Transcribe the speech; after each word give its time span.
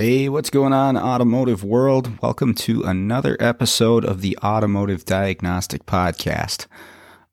Hey, 0.00 0.28
what's 0.28 0.48
going 0.48 0.72
on, 0.72 0.96
automotive 0.96 1.64
world? 1.64 2.22
Welcome 2.22 2.54
to 2.54 2.84
another 2.84 3.36
episode 3.40 4.04
of 4.04 4.20
the 4.20 4.38
Automotive 4.44 5.04
Diagnostic 5.04 5.86
Podcast. 5.86 6.68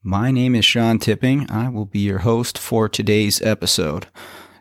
My 0.01 0.31
name 0.31 0.55
is 0.55 0.65
Sean 0.65 0.97
Tipping. 0.97 1.47
I 1.51 1.69
will 1.69 1.85
be 1.85 1.99
your 1.99 2.17
host 2.17 2.57
for 2.57 2.89
today's 2.89 3.39
episode. 3.43 4.07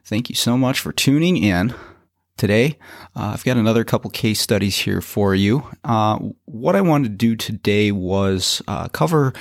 Thank 0.05 0.29
you 0.29 0.35
so 0.35 0.59
much 0.59 0.81
for 0.81 0.93
tuning 0.93 1.39
in 1.39 1.75
today. 2.37 2.79
Uh, 3.17 3.33
I've 3.33 3.45
got 3.45 3.57
another 3.57 3.85
couple 3.85 4.11
case 4.11 4.39
studies 4.39 4.77
here 4.77 5.01
for 5.01 5.35
you. 5.35 5.67
Uh, 5.83 6.19
what 6.45 6.77
I 6.77 6.83
wanted 6.83 7.09
to 7.09 7.15
do 7.15 7.37
today 7.37 7.91
was 7.91 8.61
uh, 8.69 8.89
cover 8.89 9.33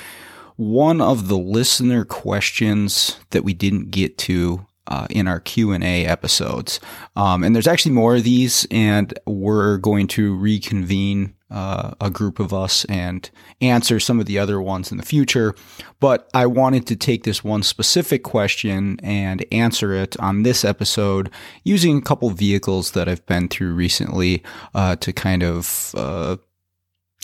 one 0.56 1.02
of 1.02 1.28
the 1.28 1.36
listener 1.36 2.06
questions 2.06 3.20
that 3.28 3.44
we 3.44 3.52
didn't 3.52 3.90
get 3.90 4.16
to 4.16 4.64
uh, 4.86 5.06
in 5.10 5.26
our 5.26 5.40
Q&A 5.40 6.06
episodes. 6.06 6.80
Um, 7.16 7.42
and 7.42 7.54
there's 7.54 7.66
actually 7.66 7.92
more 7.92 8.16
of 8.16 8.24
these 8.24 8.66
and 8.70 9.18
we're 9.26 9.78
going 9.78 10.06
to 10.08 10.34
reconvene 10.34 11.34
uh, 11.50 11.94
a 12.00 12.10
group 12.10 12.40
of 12.40 12.52
us 12.52 12.84
and 12.86 13.30
answer 13.60 14.00
some 14.00 14.18
of 14.18 14.26
the 14.26 14.38
other 14.38 14.60
ones 14.60 14.90
in 14.90 14.98
the 14.98 15.04
future. 15.04 15.54
But 16.00 16.28
I 16.34 16.46
wanted 16.46 16.86
to 16.88 16.96
take 16.96 17.22
this 17.22 17.44
one 17.44 17.62
specific 17.62 18.24
question 18.24 18.98
and 19.02 19.44
answer 19.52 19.92
it 19.92 20.18
on 20.18 20.42
this 20.42 20.64
episode 20.64 21.30
using 21.62 21.98
a 21.98 22.02
couple 22.02 22.30
vehicles 22.30 22.90
that 22.92 23.08
I've 23.08 23.24
been 23.26 23.48
through 23.48 23.74
recently 23.74 24.42
uh, 24.74 24.96
to 24.96 25.12
kind 25.12 25.44
of 25.44 25.94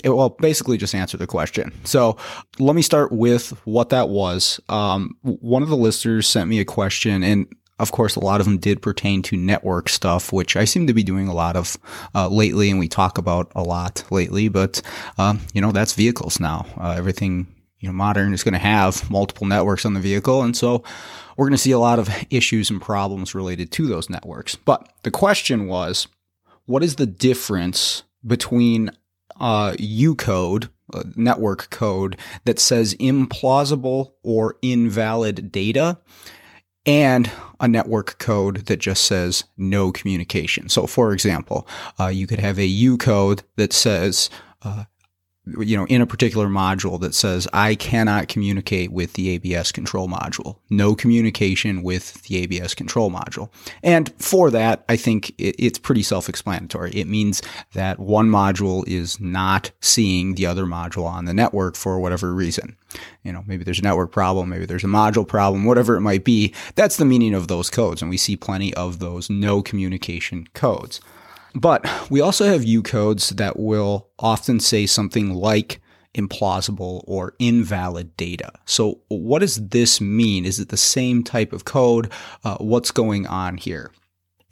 uh, 0.06 0.14
well, 0.14 0.30
basically 0.30 0.78
just 0.78 0.94
answer 0.94 1.16
the 1.16 1.26
question. 1.26 1.72
So 1.84 2.16
let 2.58 2.76
me 2.76 2.82
start 2.82 3.12
with 3.12 3.50
what 3.64 3.90
that 3.90 4.08
was. 4.08 4.60
Um, 4.68 5.16
one 5.22 5.62
of 5.62 5.68
the 5.68 5.76
listeners 5.76 6.26
sent 6.26 6.48
me 6.48 6.60
a 6.60 6.64
question 6.64 7.22
and 7.22 7.46
of 7.80 7.92
course, 7.92 8.14
a 8.14 8.20
lot 8.20 8.40
of 8.40 8.46
them 8.46 8.58
did 8.58 8.82
pertain 8.82 9.22
to 9.22 9.38
network 9.38 9.88
stuff, 9.88 10.34
which 10.34 10.54
I 10.54 10.66
seem 10.66 10.86
to 10.86 10.92
be 10.92 11.02
doing 11.02 11.28
a 11.28 11.32
lot 11.32 11.56
of 11.56 11.78
uh, 12.14 12.28
lately, 12.28 12.68
and 12.68 12.78
we 12.78 12.88
talk 12.88 13.16
about 13.16 13.50
a 13.56 13.62
lot 13.62 14.04
lately. 14.10 14.48
But 14.48 14.82
um, 15.16 15.40
you 15.54 15.62
know, 15.62 15.72
that's 15.72 15.94
vehicles 15.94 16.38
now. 16.38 16.66
Uh, 16.78 16.90
everything 16.90 17.46
you 17.78 17.88
know, 17.88 17.94
modern 17.94 18.34
is 18.34 18.44
going 18.44 18.52
to 18.52 18.58
have 18.58 19.10
multiple 19.10 19.46
networks 19.46 19.86
on 19.86 19.94
the 19.94 20.00
vehicle, 20.00 20.42
and 20.42 20.54
so 20.54 20.84
we're 21.36 21.46
going 21.46 21.56
to 21.56 21.58
see 21.58 21.70
a 21.70 21.78
lot 21.78 21.98
of 21.98 22.10
issues 22.28 22.68
and 22.68 22.82
problems 22.82 23.34
related 23.34 23.72
to 23.72 23.86
those 23.86 24.10
networks. 24.10 24.56
But 24.56 24.92
the 25.02 25.10
question 25.10 25.66
was, 25.66 26.06
what 26.66 26.84
is 26.84 26.96
the 26.96 27.06
difference 27.06 28.02
between 28.26 28.90
uh, 29.40 29.74
U 29.78 30.14
code, 30.14 30.68
uh, 30.92 31.04
network 31.16 31.70
code 31.70 32.16
that 32.44 32.58
says 32.58 32.94
implausible 32.94 34.12
or 34.22 34.56
invalid 34.62 35.50
data, 35.50 35.98
and 36.86 37.30
a 37.60 37.68
network 37.68 38.18
code 38.18 38.66
that 38.66 38.78
just 38.78 39.04
says 39.04 39.44
no 39.56 39.92
communication. 39.92 40.68
So, 40.68 40.86
for 40.86 41.12
example, 41.12 41.68
uh, 41.98 42.06
you 42.06 42.26
could 42.26 42.40
have 42.40 42.58
a 42.58 42.66
U 42.66 42.96
code 42.96 43.42
that 43.56 43.72
says 43.72 44.30
uh, 44.62 44.84
you 45.46 45.76
know, 45.76 45.86
in 45.86 46.02
a 46.02 46.06
particular 46.06 46.48
module 46.48 47.00
that 47.00 47.14
says, 47.14 47.48
I 47.52 47.74
cannot 47.74 48.28
communicate 48.28 48.92
with 48.92 49.14
the 49.14 49.30
ABS 49.30 49.72
control 49.72 50.06
module. 50.06 50.58
No 50.68 50.94
communication 50.94 51.82
with 51.82 52.22
the 52.24 52.36
ABS 52.38 52.74
control 52.74 53.10
module. 53.10 53.50
And 53.82 54.12
for 54.18 54.50
that, 54.50 54.84
I 54.88 54.96
think 54.96 55.32
it's 55.38 55.78
pretty 55.78 56.02
self-explanatory. 56.02 56.92
It 56.92 57.08
means 57.08 57.40
that 57.72 57.98
one 57.98 58.28
module 58.28 58.86
is 58.86 59.18
not 59.18 59.70
seeing 59.80 60.34
the 60.34 60.46
other 60.46 60.64
module 60.64 61.04
on 61.04 61.24
the 61.24 61.34
network 61.34 61.74
for 61.74 61.98
whatever 61.98 62.34
reason. 62.34 62.76
You 63.24 63.32
know, 63.32 63.42
maybe 63.46 63.64
there's 63.64 63.80
a 63.80 63.82
network 63.82 64.12
problem, 64.12 64.50
maybe 64.50 64.66
there's 64.66 64.84
a 64.84 64.88
module 64.88 65.26
problem, 65.26 65.64
whatever 65.64 65.96
it 65.96 66.00
might 66.02 66.24
be. 66.24 66.54
That's 66.74 66.96
the 66.96 67.04
meaning 67.04 67.34
of 67.34 67.48
those 67.48 67.70
codes. 67.70 68.02
And 68.02 68.10
we 68.10 68.18
see 68.18 68.36
plenty 68.36 68.74
of 68.74 68.98
those 68.98 69.30
no 69.30 69.62
communication 69.62 70.48
codes. 70.52 71.00
But 71.54 71.86
we 72.10 72.20
also 72.20 72.46
have 72.46 72.64
U 72.64 72.82
codes 72.82 73.30
that 73.30 73.58
will 73.58 74.08
often 74.18 74.60
say 74.60 74.86
something 74.86 75.34
like 75.34 75.80
implausible 76.14 77.02
or 77.06 77.34
invalid 77.38 78.16
data. 78.16 78.52
So, 78.64 79.00
what 79.08 79.40
does 79.40 79.68
this 79.68 80.00
mean? 80.00 80.44
Is 80.44 80.58
it 80.58 80.68
the 80.68 80.76
same 80.76 81.22
type 81.22 81.52
of 81.52 81.64
code? 81.64 82.10
Uh, 82.44 82.56
what's 82.58 82.90
going 82.90 83.26
on 83.26 83.56
here? 83.56 83.90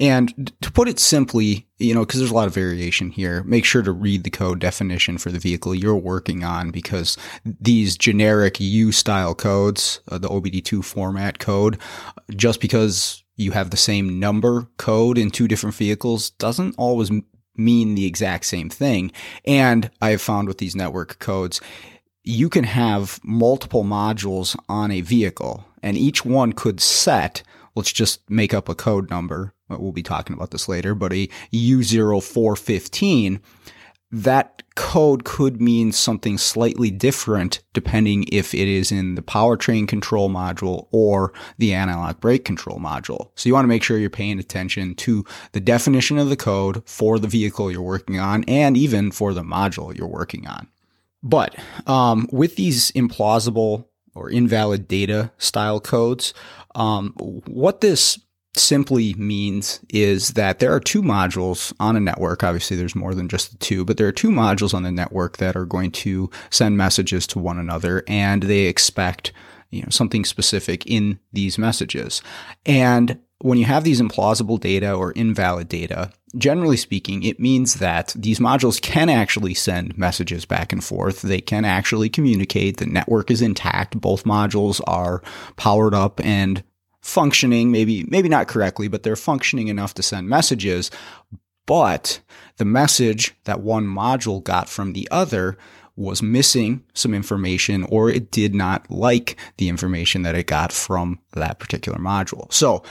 And 0.00 0.52
to 0.60 0.70
put 0.70 0.88
it 0.88 1.00
simply, 1.00 1.66
you 1.78 1.92
know, 1.92 2.04
because 2.04 2.20
there's 2.20 2.30
a 2.30 2.34
lot 2.34 2.46
of 2.46 2.54
variation 2.54 3.10
here, 3.10 3.42
make 3.42 3.64
sure 3.64 3.82
to 3.82 3.90
read 3.90 4.22
the 4.22 4.30
code 4.30 4.60
definition 4.60 5.18
for 5.18 5.32
the 5.32 5.40
vehicle 5.40 5.74
you're 5.74 5.96
working 5.96 6.44
on 6.44 6.70
because 6.70 7.16
these 7.44 7.96
generic 7.96 8.60
U 8.60 8.92
style 8.92 9.34
codes, 9.34 10.00
uh, 10.08 10.18
the 10.18 10.28
OBD2 10.28 10.84
format 10.84 11.40
code, 11.40 11.78
just 12.30 12.60
because 12.60 13.24
you 13.38 13.52
have 13.52 13.70
the 13.70 13.76
same 13.78 14.18
number 14.18 14.68
code 14.76 15.16
in 15.16 15.30
two 15.30 15.48
different 15.48 15.76
vehicles 15.76 16.30
doesn't 16.30 16.74
always 16.76 17.10
mean 17.56 17.94
the 17.94 18.04
exact 18.04 18.44
same 18.44 18.68
thing. 18.68 19.10
And 19.44 19.90
I 20.02 20.10
have 20.10 20.20
found 20.20 20.48
with 20.48 20.58
these 20.58 20.76
network 20.76 21.18
codes, 21.20 21.60
you 22.24 22.50
can 22.50 22.64
have 22.64 23.20
multiple 23.22 23.84
modules 23.84 24.56
on 24.68 24.90
a 24.90 25.00
vehicle 25.00 25.64
and 25.82 25.96
each 25.96 26.24
one 26.24 26.52
could 26.52 26.80
set, 26.80 27.42
let's 27.74 27.92
just 27.92 28.28
make 28.28 28.52
up 28.52 28.68
a 28.68 28.74
code 28.74 29.08
number. 29.08 29.54
We'll 29.68 29.92
be 29.92 30.02
talking 30.02 30.34
about 30.34 30.50
this 30.50 30.68
later, 30.68 30.94
but 30.94 31.12
a 31.12 31.28
U0415 31.52 33.40
that 34.10 34.62
code 34.74 35.24
could 35.24 35.60
mean 35.60 35.92
something 35.92 36.38
slightly 36.38 36.90
different 36.90 37.60
depending 37.74 38.24
if 38.32 38.54
it 38.54 38.66
is 38.66 38.90
in 38.90 39.16
the 39.16 39.22
powertrain 39.22 39.86
control 39.86 40.30
module 40.30 40.86
or 40.92 41.32
the 41.58 41.74
anti-lock 41.74 42.20
brake 42.20 42.44
control 42.44 42.78
module. 42.78 43.30
So 43.34 43.48
you 43.48 43.54
want 43.54 43.64
to 43.64 43.68
make 43.68 43.82
sure 43.82 43.98
you're 43.98 44.08
paying 44.08 44.38
attention 44.38 44.94
to 44.96 45.24
the 45.52 45.60
definition 45.60 46.16
of 46.18 46.30
the 46.30 46.36
code 46.36 46.82
for 46.86 47.18
the 47.18 47.28
vehicle 47.28 47.70
you're 47.70 47.82
working 47.82 48.18
on 48.18 48.44
and 48.44 48.76
even 48.76 49.10
for 49.10 49.34
the 49.34 49.42
module 49.42 49.96
you're 49.96 50.06
working 50.06 50.46
on. 50.46 50.68
But 51.22 51.56
um, 51.86 52.28
with 52.32 52.56
these 52.56 52.92
implausible 52.92 53.86
or 54.14 54.30
invalid 54.30 54.88
data 54.88 55.32
style 55.38 55.80
codes, 55.80 56.32
um, 56.74 57.12
what 57.18 57.80
this 57.80 58.18
simply 58.58 59.14
means 59.14 59.80
is 59.88 60.30
that 60.30 60.58
there 60.58 60.72
are 60.72 60.80
two 60.80 61.02
modules 61.02 61.72
on 61.80 61.96
a 61.96 62.00
network. 62.00 62.42
Obviously, 62.42 62.76
there's 62.76 62.94
more 62.94 63.14
than 63.14 63.28
just 63.28 63.52
the 63.52 63.58
two, 63.58 63.84
but 63.84 63.96
there 63.96 64.06
are 64.06 64.12
two 64.12 64.30
modules 64.30 64.74
on 64.74 64.82
the 64.82 64.92
network 64.92 65.38
that 65.38 65.56
are 65.56 65.64
going 65.64 65.90
to 65.92 66.30
send 66.50 66.76
messages 66.76 67.26
to 67.28 67.38
one 67.38 67.58
another 67.58 68.02
and 68.06 68.44
they 68.44 68.66
expect, 68.66 69.32
you 69.70 69.82
know, 69.82 69.88
something 69.90 70.24
specific 70.24 70.86
in 70.86 71.18
these 71.32 71.58
messages. 71.58 72.22
And 72.66 73.18
when 73.40 73.58
you 73.58 73.64
have 73.66 73.84
these 73.84 74.00
implausible 74.00 74.58
data 74.58 74.92
or 74.92 75.12
invalid 75.12 75.68
data, 75.68 76.10
generally 76.36 76.76
speaking, 76.76 77.22
it 77.22 77.38
means 77.38 77.74
that 77.74 78.12
these 78.16 78.40
modules 78.40 78.80
can 78.80 79.08
actually 79.08 79.54
send 79.54 79.96
messages 79.96 80.44
back 80.44 80.72
and 80.72 80.82
forth. 80.82 81.22
They 81.22 81.40
can 81.40 81.64
actually 81.64 82.08
communicate. 82.08 82.78
The 82.78 82.86
network 82.86 83.30
is 83.30 83.40
intact. 83.40 84.00
Both 84.00 84.24
modules 84.24 84.80
are 84.86 85.22
powered 85.56 85.94
up 85.94 86.20
and 86.24 86.62
functioning, 87.00 87.70
maybe, 87.70 88.04
maybe 88.08 88.28
not 88.28 88.48
correctly, 88.48 88.88
but 88.88 89.02
they're 89.02 89.16
functioning 89.16 89.68
enough 89.68 89.94
to 89.94 90.02
send 90.02 90.28
messages. 90.28 90.90
But 91.66 92.20
the 92.56 92.64
message 92.64 93.34
that 93.44 93.60
one 93.60 93.86
module 93.86 94.42
got 94.42 94.68
from 94.68 94.92
the 94.92 95.08
other 95.10 95.56
was 95.96 96.22
missing 96.22 96.84
some 96.94 97.12
information 97.12 97.84
or 97.84 98.08
it 98.08 98.30
did 98.30 98.54
not 98.54 98.88
like 98.90 99.36
the 99.56 99.68
information 99.68 100.22
that 100.22 100.36
it 100.36 100.46
got 100.46 100.72
from 100.72 101.18
that 101.32 101.58
particular 101.58 101.98
module. 101.98 102.50
So 102.52 102.84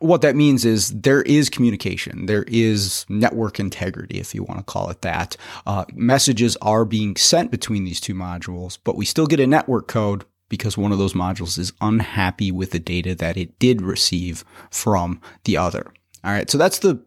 what 0.00 0.22
that 0.22 0.34
means 0.34 0.64
is 0.64 0.90
there 0.90 1.22
is 1.22 1.48
communication. 1.48 2.26
There 2.26 2.44
is 2.48 3.06
network 3.08 3.60
integrity, 3.60 4.18
if 4.18 4.34
you 4.34 4.42
want 4.42 4.58
to 4.58 4.64
call 4.64 4.90
it 4.90 5.02
that. 5.02 5.36
Uh, 5.66 5.84
messages 5.94 6.56
are 6.60 6.84
being 6.84 7.14
sent 7.14 7.52
between 7.52 7.84
these 7.84 8.00
two 8.00 8.14
modules, 8.14 8.78
but 8.82 8.96
we 8.96 9.04
still 9.04 9.26
get 9.26 9.40
a 9.40 9.46
network 9.46 9.86
code 9.86 10.24
because 10.52 10.76
one 10.76 10.92
of 10.92 10.98
those 10.98 11.14
modules 11.14 11.58
is 11.58 11.72
unhappy 11.80 12.52
with 12.52 12.72
the 12.72 12.78
data 12.78 13.14
that 13.14 13.38
it 13.38 13.58
did 13.58 13.80
receive 13.80 14.44
from 14.70 15.18
the 15.44 15.56
other. 15.56 15.90
All 16.22 16.30
right. 16.30 16.50
So 16.50 16.58
that's 16.58 16.80
the 16.80 17.02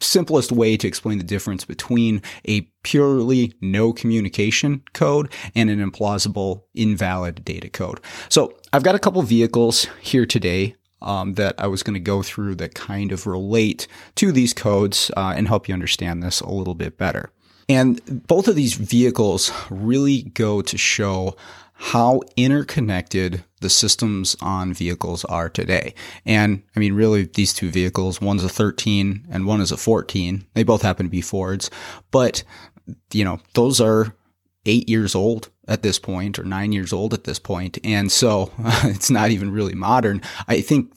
simplest 0.00 0.50
way 0.50 0.74
to 0.78 0.88
explain 0.88 1.18
the 1.18 1.24
difference 1.24 1.66
between 1.66 2.22
a 2.46 2.62
purely 2.84 3.52
no 3.60 3.92
communication 3.92 4.82
code 4.94 5.30
and 5.54 5.68
an 5.68 5.86
implausible 5.86 6.62
invalid 6.74 7.44
data 7.44 7.68
code. 7.68 8.00
So 8.30 8.56
I've 8.72 8.84
got 8.84 8.94
a 8.94 8.98
couple 8.98 9.20
vehicles 9.20 9.86
here 10.00 10.24
today 10.24 10.74
um, 11.02 11.34
that 11.34 11.56
I 11.58 11.66
was 11.66 11.82
going 11.82 11.92
to 11.92 12.00
go 12.00 12.22
through 12.22 12.54
that 12.54 12.74
kind 12.74 13.12
of 13.12 13.26
relate 13.26 13.86
to 14.14 14.32
these 14.32 14.54
codes 14.54 15.10
uh, 15.14 15.34
and 15.36 15.46
help 15.46 15.68
you 15.68 15.74
understand 15.74 16.22
this 16.22 16.40
a 16.40 16.48
little 16.50 16.74
bit 16.74 16.96
better. 16.96 17.30
And 17.68 18.26
both 18.26 18.48
of 18.48 18.56
these 18.56 18.72
vehicles 18.74 19.52
really 19.68 20.22
go 20.22 20.62
to 20.62 20.78
show 20.78 21.36
how 21.80 22.20
interconnected 22.36 23.44
the 23.60 23.70
systems 23.70 24.36
on 24.40 24.74
vehicles 24.74 25.24
are 25.26 25.48
today. 25.48 25.94
And 26.26 26.62
I 26.74 26.80
mean, 26.80 26.94
really, 26.94 27.22
these 27.22 27.54
two 27.54 27.70
vehicles, 27.70 28.20
one's 28.20 28.42
a 28.42 28.48
13 28.48 29.26
and 29.30 29.46
one 29.46 29.60
is 29.60 29.70
a 29.70 29.76
14. 29.76 30.44
They 30.54 30.64
both 30.64 30.82
happen 30.82 31.06
to 31.06 31.10
be 31.10 31.20
Fords, 31.20 31.70
but 32.10 32.42
you 33.12 33.24
know, 33.24 33.40
those 33.54 33.80
are 33.80 34.12
eight 34.66 34.88
years 34.88 35.14
old 35.14 35.50
at 35.68 35.82
this 35.82 36.00
point 36.00 36.38
or 36.38 36.44
nine 36.44 36.72
years 36.72 36.92
old 36.92 37.14
at 37.14 37.24
this 37.24 37.38
point. 37.38 37.78
And 37.84 38.10
so 38.10 38.50
it's 38.84 39.10
not 39.10 39.30
even 39.30 39.52
really 39.52 39.74
modern. 39.74 40.20
I 40.48 40.60
think 40.60 40.92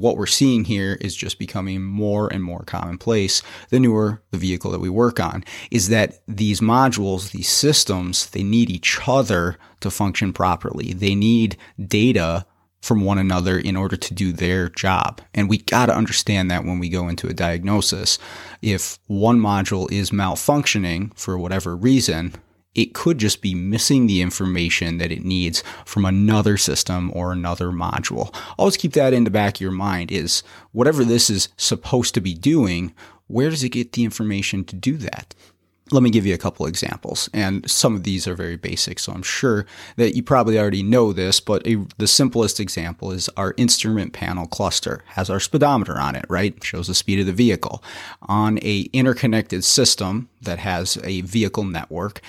what 0.00 0.16
we're 0.16 0.26
seeing 0.26 0.64
here 0.64 0.98
is 1.00 1.14
just 1.14 1.38
becoming 1.38 1.82
more 1.82 2.32
and 2.32 2.42
more 2.42 2.64
commonplace 2.66 3.42
the 3.70 3.80
newer 3.80 4.22
the 4.30 4.38
vehicle 4.38 4.70
that 4.70 4.80
we 4.80 4.88
work 4.88 5.20
on 5.20 5.44
is 5.70 5.88
that 5.88 6.20
these 6.28 6.60
modules 6.60 7.30
these 7.30 7.48
systems 7.48 8.30
they 8.30 8.42
need 8.42 8.70
each 8.70 8.98
other 9.06 9.56
to 9.84 9.90
function 9.90 10.32
properly. 10.32 10.92
They 10.92 11.14
need 11.14 11.56
data 11.86 12.46
from 12.80 13.02
one 13.02 13.18
another 13.18 13.58
in 13.58 13.76
order 13.76 13.96
to 13.96 14.14
do 14.14 14.32
their 14.32 14.68
job. 14.68 15.20
And 15.32 15.48
we 15.48 15.58
got 15.58 15.86
to 15.86 15.96
understand 15.96 16.50
that 16.50 16.64
when 16.64 16.78
we 16.78 16.88
go 16.88 17.08
into 17.08 17.28
a 17.28 17.34
diagnosis. 17.34 18.18
If 18.60 18.98
one 19.06 19.40
module 19.40 19.90
is 19.90 20.10
malfunctioning 20.10 21.16
for 21.16 21.38
whatever 21.38 21.76
reason 21.76 22.34
it 22.74 22.94
could 22.94 23.18
just 23.18 23.40
be 23.40 23.54
missing 23.54 24.06
the 24.06 24.20
information 24.20 24.98
that 24.98 25.12
it 25.12 25.24
needs 25.24 25.62
from 25.84 26.04
another 26.04 26.56
system 26.56 27.10
or 27.14 27.32
another 27.32 27.68
module. 27.68 28.34
Always 28.58 28.76
keep 28.76 28.92
that 28.94 29.12
in 29.12 29.24
the 29.24 29.30
back 29.30 29.56
of 29.56 29.60
your 29.60 29.70
mind 29.70 30.10
is 30.10 30.42
whatever 30.72 31.04
this 31.04 31.30
is 31.30 31.48
supposed 31.56 32.14
to 32.14 32.20
be 32.20 32.34
doing, 32.34 32.92
where 33.26 33.50
does 33.50 33.64
it 33.64 33.70
get 33.70 33.92
the 33.92 34.04
information 34.04 34.64
to 34.64 34.76
do 34.76 34.96
that? 34.98 35.34
Let 35.92 36.02
me 36.02 36.08
give 36.08 36.24
you 36.24 36.32
a 36.32 36.38
couple 36.38 36.64
examples, 36.64 37.28
and 37.34 37.70
some 37.70 37.94
of 37.94 38.04
these 38.04 38.26
are 38.26 38.34
very 38.34 38.56
basic, 38.56 38.98
so 38.98 39.12
I'm 39.12 39.22
sure 39.22 39.66
that 39.96 40.16
you 40.16 40.22
probably 40.22 40.58
already 40.58 40.82
know 40.82 41.12
this, 41.12 41.40
but 41.40 41.64
a, 41.66 41.76
the 41.98 42.06
simplest 42.06 42.58
example 42.58 43.12
is 43.12 43.28
our 43.36 43.52
instrument 43.58 44.14
panel 44.14 44.46
cluster 44.46 45.04
has 45.08 45.28
our 45.28 45.38
speedometer 45.38 45.98
on 45.98 46.16
it, 46.16 46.24
right? 46.30 46.56
Shows 46.64 46.86
the 46.86 46.94
speed 46.94 47.20
of 47.20 47.26
the 47.26 47.34
vehicle. 47.34 47.84
On 48.22 48.58
a 48.62 48.88
interconnected 48.94 49.62
system 49.62 50.30
that 50.40 50.58
has 50.58 50.96
a 51.04 51.20
vehicle 51.20 51.64
network, 51.64 52.22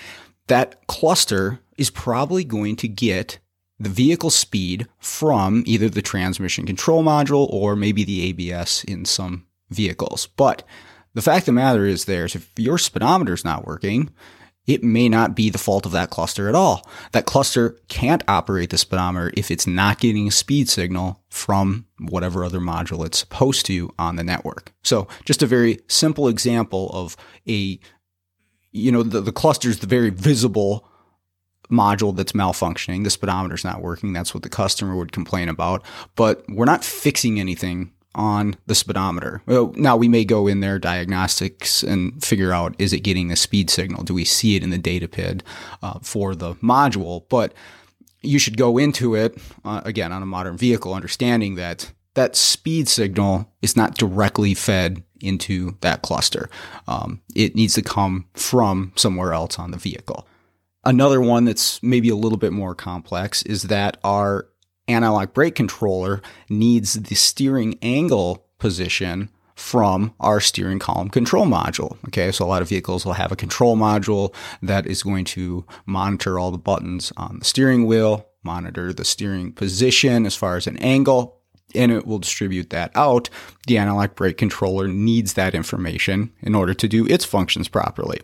that 0.48 0.86
cluster 0.88 1.60
is 1.78 1.90
probably 1.90 2.44
going 2.44 2.76
to 2.78 2.88
get 2.88 3.40
the 3.80 3.90
vehicle 3.90 4.30
speed 4.30 4.88
from 5.00 5.64
either 5.66 5.90
the 5.90 6.02
transmission 6.02 6.66
control 6.66 7.04
module 7.04 7.52
or 7.52 7.76
maybe 7.76 8.04
the 8.04 8.24
ABS 8.30 8.84
in 8.86 9.06
some 9.06 9.46
vehicles. 9.70 10.28
But 10.28 10.64
the 11.14 11.22
fact 11.22 11.44
of 11.44 11.46
the 11.48 11.52
matter 11.54 11.86
is 11.86 12.06
there's 12.06 12.36
if 12.36 12.52
your 12.58 12.78
speedometer 12.78 13.34
is 13.34 13.44
not 13.44 13.66
working, 13.66 14.12
it 14.66 14.84
may 14.84 15.08
not 15.10 15.36
be 15.36 15.50
the 15.50 15.58
fault 15.58 15.86
of 15.86 15.92
that 15.92 16.10
cluster 16.10 16.50
at 16.50 16.56
all. 16.56 16.88
That 17.12 17.26
cluster 17.26 17.78
can't 17.88 18.24
operate 18.28 18.72
the 18.72 18.78
speedometer 18.78 19.32
if 19.38 19.52
it's 19.52 19.68
not 19.68 20.00
getting 20.00 20.28
a 20.28 20.32
speed 20.32 20.70
signal 20.70 21.22
from 21.30 21.86
whatever 22.00 22.44
other 22.44 22.60
module 22.60 23.06
it's 23.06 23.20
supposed 23.20 23.66
to 23.68 23.94
on 24.00 24.16
the 24.16 24.24
network. 24.24 24.74
So 24.84 25.08
just 25.24 25.44
a 25.44 25.48
very 25.48 25.80
simple 25.88 26.28
example 26.28 26.90
of 26.94 27.16
a 27.48 27.80
you 28.76 28.92
know, 28.92 29.04
the, 29.04 29.22
the 29.22 29.32
cluster 29.32 29.70
is 29.70 29.80
the 29.80 29.88
very 29.88 30.10
visible 30.10 30.88
module 31.72 32.16
that's 32.16 32.34
malfunctioning. 32.34 33.04
The 33.04 33.10
speedometer's 33.10 33.64
not 33.64 33.82
working. 33.82 34.14
That's 34.14 34.34
what 34.34 34.44
the 34.44 34.50
customer 34.50 34.96
would 34.96 35.14
complain 35.14 35.50
about. 35.50 35.84
But 36.16 36.44
we're 36.50 36.66
not 36.66 36.84
fixing 36.84 37.40
anything 37.40 37.92
on 38.14 38.56
the 38.66 38.76
speedometer. 38.76 39.42
Now 39.48 39.98
we 39.98 40.08
may 40.08 40.26
go 40.26 40.48
in 40.48 40.60
there 40.60 40.78
diagnostics 40.78 41.84
and 41.84 42.24
figure 42.24 42.52
out 42.52 42.76
is 42.78 42.94
it 42.94 43.00
getting 43.00 43.30
the 43.30 43.36
speed 43.36 43.70
signal? 43.70 44.04
Do 44.04 44.14
we 44.14 44.26
see 44.26 44.56
it 44.56 44.64
in 44.64 44.70
the 44.70 44.78
data 44.78 45.08
PID 45.08 45.44
uh, 45.82 46.00
for 46.02 46.36
the 46.36 46.56
module? 46.56 47.24
But 47.30 47.54
you 48.22 48.40
should 48.40 48.58
go 48.58 48.78
into 48.78 49.16
it 49.16 49.38
uh, 49.64 49.82
again 49.86 50.12
on 50.12 50.22
a 50.22 50.26
modern 50.26 50.58
vehicle, 50.58 50.94
understanding 50.94 51.56
that 51.56 51.92
that 52.16 52.36
speed 52.36 52.88
signal 52.88 53.54
is 53.62 53.76
not 53.76 53.96
directly 53.96 54.54
fed 54.54 55.04
into 55.22 55.78
that 55.82 56.02
cluster. 56.02 56.50
Um, 56.88 57.22
it 57.36 57.56
needs 57.56 57.74
to 57.76 57.82
come 57.82 58.26
from 58.34 58.92
somewhere 58.96 59.34
else 59.34 59.60
on 59.60 59.72
the 59.72 59.78
vehicle. 59.78 60.28
Another 60.84 61.20
one 61.20 61.46
that's 61.46 61.82
maybe 61.82 62.10
a 62.10 62.16
little 62.16 62.38
bit 62.38 62.54
more 62.54 62.76
complex 62.76 63.42
is 63.44 63.64
that 63.64 63.98
our 64.04 64.48
anti-lock 64.88 65.34
brake 65.34 65.56
controller 65.56 66.22
needs 66.50 66.94
the 66.94 67.16
steering 67.16 67.78
angle 67.82 68.46
position 68.60 69.30
from 69.56 70.14
our 70.20 70.40
steering 70.40 70.80
column 70.80 71.10
control 71.10 71.46
module. 71.46 71.98
Okay, 72.08 72.32
so 72.32 72.46
a 72.46 72.48
lot 72.48 72.62
of 72.62 72.70
vehicles 72.70 73.06
will 73.06 73.14
have 73.14 73.32
a 73.32 73.38
control 73.38 73.76
module 73.78 74.34
that 74.62 74.86
is 74.86 75.02
going 75.02 75.26
to 75.26 75.66
monitor 75.86 76.38
all 76.38 76.52
the 76.52 76.58
buttons 76.58 77.12
on 77.18 77.40
the 77.40 77.46
steering 77.46 77.86
wheel, 77.86 78.28
monitor 78.44 78.94
the 78.94 79.06
steering 79.06 79.52
position 79.54 80.26
as 80.26 80.36
far 80.36 80.58
as 80.58 80.68
an 80.68 80.78
angle, 80.78 81.40
and 81.76 81.92
it 81.92 82.06
will 82.08 82.20
distribute 82.20 82.70
that 82.72 82.92
out. 82.96 83.30
The 83.68 83.78
anti-lock 83.78 84.16
brake 84.16 84.38
controller 84.38 84.88
needs 84.88 85.34
that 85.34 85.56
information 85.56 86.32
in 86.42 86.56
order 86.56 86.74
to 86.74 86.88
do 86.88 87.06
its 87.08 87.26
functions 87.26 87.68
properly. 87.68 88.22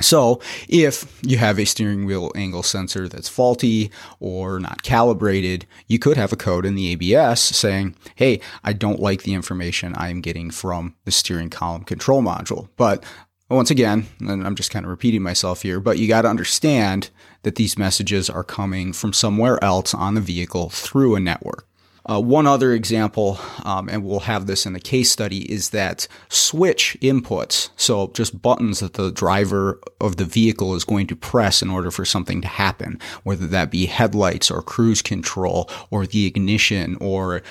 So, 0.00 0.40
if 0.68 1.20
you 1.22 1.36
have 1.38 1.58
a 1.58 1.66
steering 1.66 2.06
wheel 2.06 2.32
angle 2.34 2.62
sensor 2.62 3.06
that's 3.08 3.28
faulty 3.28 3.90
or 4.18 4.58
not 4.58 4.82
calibrated, 4.82 5.66
you 5.88 5.98
could 5.98 6.16
have 6.16 6.32
a 6.32 6.36
code 6.36 6.64
in 6.64 6.74
the 6.74 6.92
ABS 6.92 7.40
saying, 7.40 7.96
Hey, 8.14 8.40
I 8.64 8.72
don't 8.72 9.00
like 9.00 9.24
the 9.24 9.34
information 9.34 9.94
I'm 9.96 10.20
getting 10.20 10.50
from 10.50 10.94
the 11.04 11.10
steering 11.10 11.50
column 11.50 11.84
control 11.84 12.22
module. 12.22 12.68
But 12.76 13.04
once 13.50 13.70
again, 13.70 14.06
and 14.20 14.46
I'm 14.46 14.54
just 14.54 14.70
kind 14.70 14.86
of 14.86 14.90
repeating 14.90 15.22
myself 15.22 15.62
here, 15.62 15.80
but 15.80 15.98
you 15.98 16.06
got 16.06 16.22
to 16.22 16.28
understand 16.28 17.10
that 17.42 17.56
these 17.56 17.76
messages 17.76 18.30
are 18.30 18.44
coming 18.44 18.92
from 18.92 19.12
somewhere 19.12 19.62
else 19.62 19.92
on 19.92 20.14
the 20.14 20.20
vehicle 20.20 20.70
through 20.70 21.16
a 21.16 21.20
network. 21.20 21.66
Uh, 22.10 22.20
one 22.20 22.46
other 22.46 22.72
example, 22.72 23.38
um, 23.64 23.88
and 23.88 24.04
we'll 24.04 24.20
have 24.20 24.46
this 24.46 24.66
in 24.66 24.72
the 24.72 24.80
case 24.80 25.10
study, 25.10 25.50
is 25.50 25.70
that 25.70 26.08
switch 26.28 26.96
inputs, 27.00 27.70
so 27.76 28.08
just 28.14 28.42
buttons 28.42 28.80
that 28.80 28.94
the 28.94 29.12
driver 29.12 29.78
of 30.00 30.16
the 30.16 30.24
vehicle 30.24 30.74
is 30.74 30.82
going 30.82 31.06
to 31.06 31.14
press 31.14 31.62
in 31.62 31.70
order 31.70 31.90
for 31.90 32.04
something 32.04 32.40
to 32.40 32.48
happen, 32.48 32.98
whether 33.22 33.46
that 33.46 33.70
be 33.70 33.86
headlights 33.86 34.50
or 34.50 34.60
cruise 34.60 35.02
control 35.02 35.70
or 35.90 36.04
the 36.04 36.26
ignition 36.26 36.96
or 37.00 37.42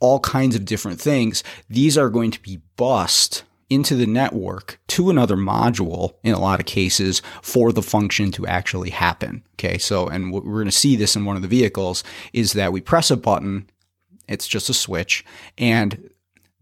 all 0.00 0.18
kinds 0.18 0.56
of 0.56 0.64
different 0.64 1.00
things. 1.00 1.44
These 1.68 1.96
are 1.96 2.10
going 2.10 2.32
to 2.32 2.42
be 2.42 2.60
bussed 2.76 3.44
into 3.68 3.94
the 3.94 4.06
network 4.06 4.80
to 4.88 5.10
another 5.10 5.36
module 5.36 6.14
in 6.24 6.34
a 6.34 6.40
lot 6.40 6.58
of 6.58 6.66
cases 6.66 7.22
for 7.40 7.72
the 7.72 7.82
function 7.82 8.32
to 8.32 8.44
actually 8.46 8.90
happen. 8.90 9.44
Okay. 9.54 9.78
So, 9.78 10.08
and 10.08 10.32
we're 10.32 10.40
going 10.40 10.64
to 10.64 10.72
see 10.72 10.96
this 10.96 11.14
in 11.14 11.24
one 11.24 11.36
of 11.36 11.42
the 11.42 11.48
vehicles 11.48 12.02
is 12.32 12.54
that 12.54 12.72
we 12.72 12.80
press 12.80 13.12
a 13.12 13.16
button 13.16 13.70
it's 14.30 14.48
just 14.48 14.70
a 14.70 14.74
switch. 14.74 15.24
And 15.58 16.10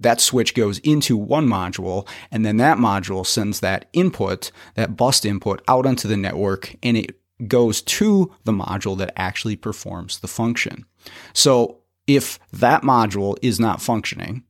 that 0.00 0.20
switch 0.20 0.54
goes 0.54 0.78
into 0.80 1.16
one 1.16 1.46
module, 1.46 2.08
and 2.30 2.44
then 2.44 2.56
that 2.58 2.78
module 2.78 3.26
sends 3.26 3.60
that 3.60 3.88
input, 3.92 4.50
that 4.74 4.96
bus 4.96 5.24
input, 5.24 5.62
out 5.68 5.86
onto 5.86 6.08
the 6.08 6.16
network, 6.16 6.74
and 6.82 6.96
it 6.96 7.18
goes 7.46 7.82
to 7.82 8.32
the 8.44 8.52
module 8.52 8.96
that 8.98 9.12
actually 9.16 9.56
performs 9.56 10.18
the 10.18 10.28
function. 10.28 10.84
So 11.32 11.78
if 12.06 12.38
that 12.52 12.82
module 12.82 13.36
is 13.42 13.60
not 13.60 13.82
functioning, 13.82 14.44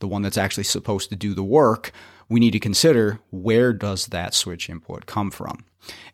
the 0.00 0.08
one 0.08 0.22
that's 0.22 0.38
actually 0.38 0.64
supposed 0.64 1.08
to 1.10 1.16
do 1.16 1.34
the 1.34 1.44
work, 1.44 1.92
we 2.28 2.40
need 2.40 2.52
to 2.52 2.60
consider 2.60 3.20
where 3.30 3.72
does 3.72 4.06
that 4.08 4.34
switch 4.34 4.70
input 4.70 5.06
come 5.06 5.30
from? 5.30 5.64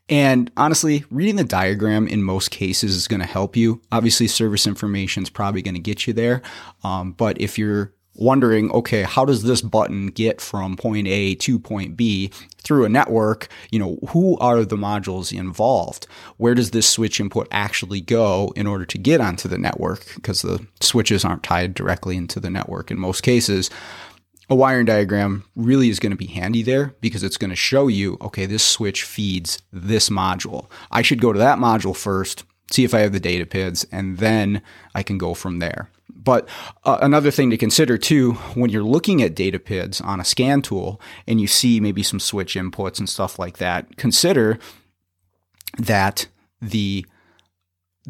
And 0.09 0.53
honestly, 0.57 1.05
reading 1.11 1.37
the 1.37 1.45
diagram 1.45 2.07
in 2.07 2.23
most 2.23 2.51
cases 2.51 2.95
is 2.95 3.09
going 3.09 3.21
to 3.21 3.27
help 3.27 3.57
you. 3.57 3.83
Obviously, 3.91 4.29
service 4.29 4.67
information 4.67 5.25
is 5.25 5.31
probably 5.31 5.63
going 5.63 5.75
to 5.75 5.81
get 5.81 6.07
you 6.07 6.13
there. 6.13 6.43
Um, 6.85 7.13
but 7.13 7.41
if 7.41 7.59
you're 7.59 7.93
wondering, 8.15 8.71
okay, 8.71 9.03
how 9.03 9.25
does 9.25 9.43
this 9.43 9.61
button 9.61 10.07
get 10.09 10.41
from 10.41 10.77
point 10.77 11.07
A 11.09 11.35
to 11.35 11.59
point 11.59 11.97
B 11.97 12.31
through 12.59 12.85
a 12.85 12.89
network? 12.89 13.49
You 13.71 13.79
know, 13.79 13.99
who 14.09 14.39
are 14.39 14.65
the 14.65 14.77
modules 14.77 15.37
involved? 15.37 16.07
Where 16.37 16.55
does 16.55 16.71
this 16.71 16.89
switch 16.89 17.21
input 17.21 17.49
actually 17.51 18.01
go 18.01 18.53
in 18.57 18.67
order 18.67 18.87
to 18.87 18.99
get 18.99 19.21
onto 19.21 19.49
the 19.49 19.59
network? 19.59 20.07
Because 20.15 20.43
the 20.43 20.65
switches 20.81 21.25
aren't 21.25 21.43
tied 21.43 21.75
directly 21.75 22.17
into 22.17 22.41
the 22.41 22.51
network 22.51 22.91
in 22.91 22.99
most 22.99 23.23
cases 23.23 23.71
a 24.49 24.55
wiring 24.55 24.87
diagram 24.87 25.45
really 25.57 25.89
is 25.89 25.99
going 25.99 26.11
to 26.11 26.17
be 26.17 26.27
handy 26.27 26.63
there 26.63 26.95
because 27.01 27.23
it's 27.23 27.37
going 27.37 27.51
to 27.51 27.57
show 27.57 27.89
you, 27.89 28.17
okay, 28.21 28.47
this 28.47 28.65
switch 28.65 29.03
feeds 29.03 29.61
this 29.73 30.09
module. 30.09 30.67
I 30.91 31.03
should 31.03 31.21
go 31.21 31.33
to 31.33 31.39
that 31.39 31.59
module 31.59 31.97
first, 31.97 32.45
see 32.71 32.85
if 32.85 32.95
I 32.95 33.01
have 33.01 33.13
the 33.13 33.21
data 33.21 33.45
PIDs, 33.45 33.87
and 33.91 34.19
then 34.19 34.63
I 34.95 35.03
can 35.03 35.19
go 35.19 35.35
from 35.35 35.59
there. 35.59 35.91
But 36.15 36.49
uh, 36.85 36.99
another 37.01 37.31
thing 37.31 37.51
to 37.51 37.57
consider 37.57 37.99
too, 37.99 38.33
when 38.55 38.71
you're 38.71 38.83
looking 38.83 39.23
at 39.23 39.35
data 39.35 39.59
PIDs 39.59 40.05
on 40.05 40.21
a 40.21 40.25
scan 40.25 40.63
tool 40.63 41.01
and 41.27 41.41
you 41.41 41.47
see 41.47 41.81
maybe 41.81 42.03
some 42.03 42.21
switch 42.21 42.55
inputs 42.55 42.99
and 42.99 43.09
stuff 43.09 43.39
like 43.39 43.59
that, 43.59 43.97
consider 43.97 44.59
that 45.79 46.27
the 46.61 47.07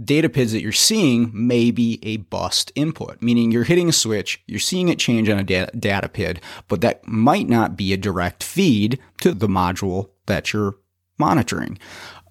data 0.02 0.28
PIDs 0.28 0.52
that 0.52 0.60
you're 0.60 0.72
seeing 0.72 1.30
may 1.32 1.70
be 1.70 1.98
a 2.02 2.18
bussed 2.18 2.70
input, 2.74 3.20
meaning 3.22 3.50
you're 3.50 3.64
hitting 3.64 3.88
a 3.88 3.92
switch, 3.92 4.42
you're 4.46 4.60
seeing 4.60 4.88
it 4.88 4.98
change 4.98 5.28
on 5.28 5.38
a 5.38 5.44
data, 5.44 6.08
PID, 6.08 6.40
but 6.68 6.80
that 6.82 7.06
might 7.06 7.48
not 7.48 7.76
be 7.76 7.92
a 7.92 7.96
direct 7.96 8.42
feed 8.42 8.98
to 9.20 9.32
the 9.32 9.48
module 9.48 10.10
that 10.26 10.52
you're 10.52 10.76
monitoring. 11.18 11.78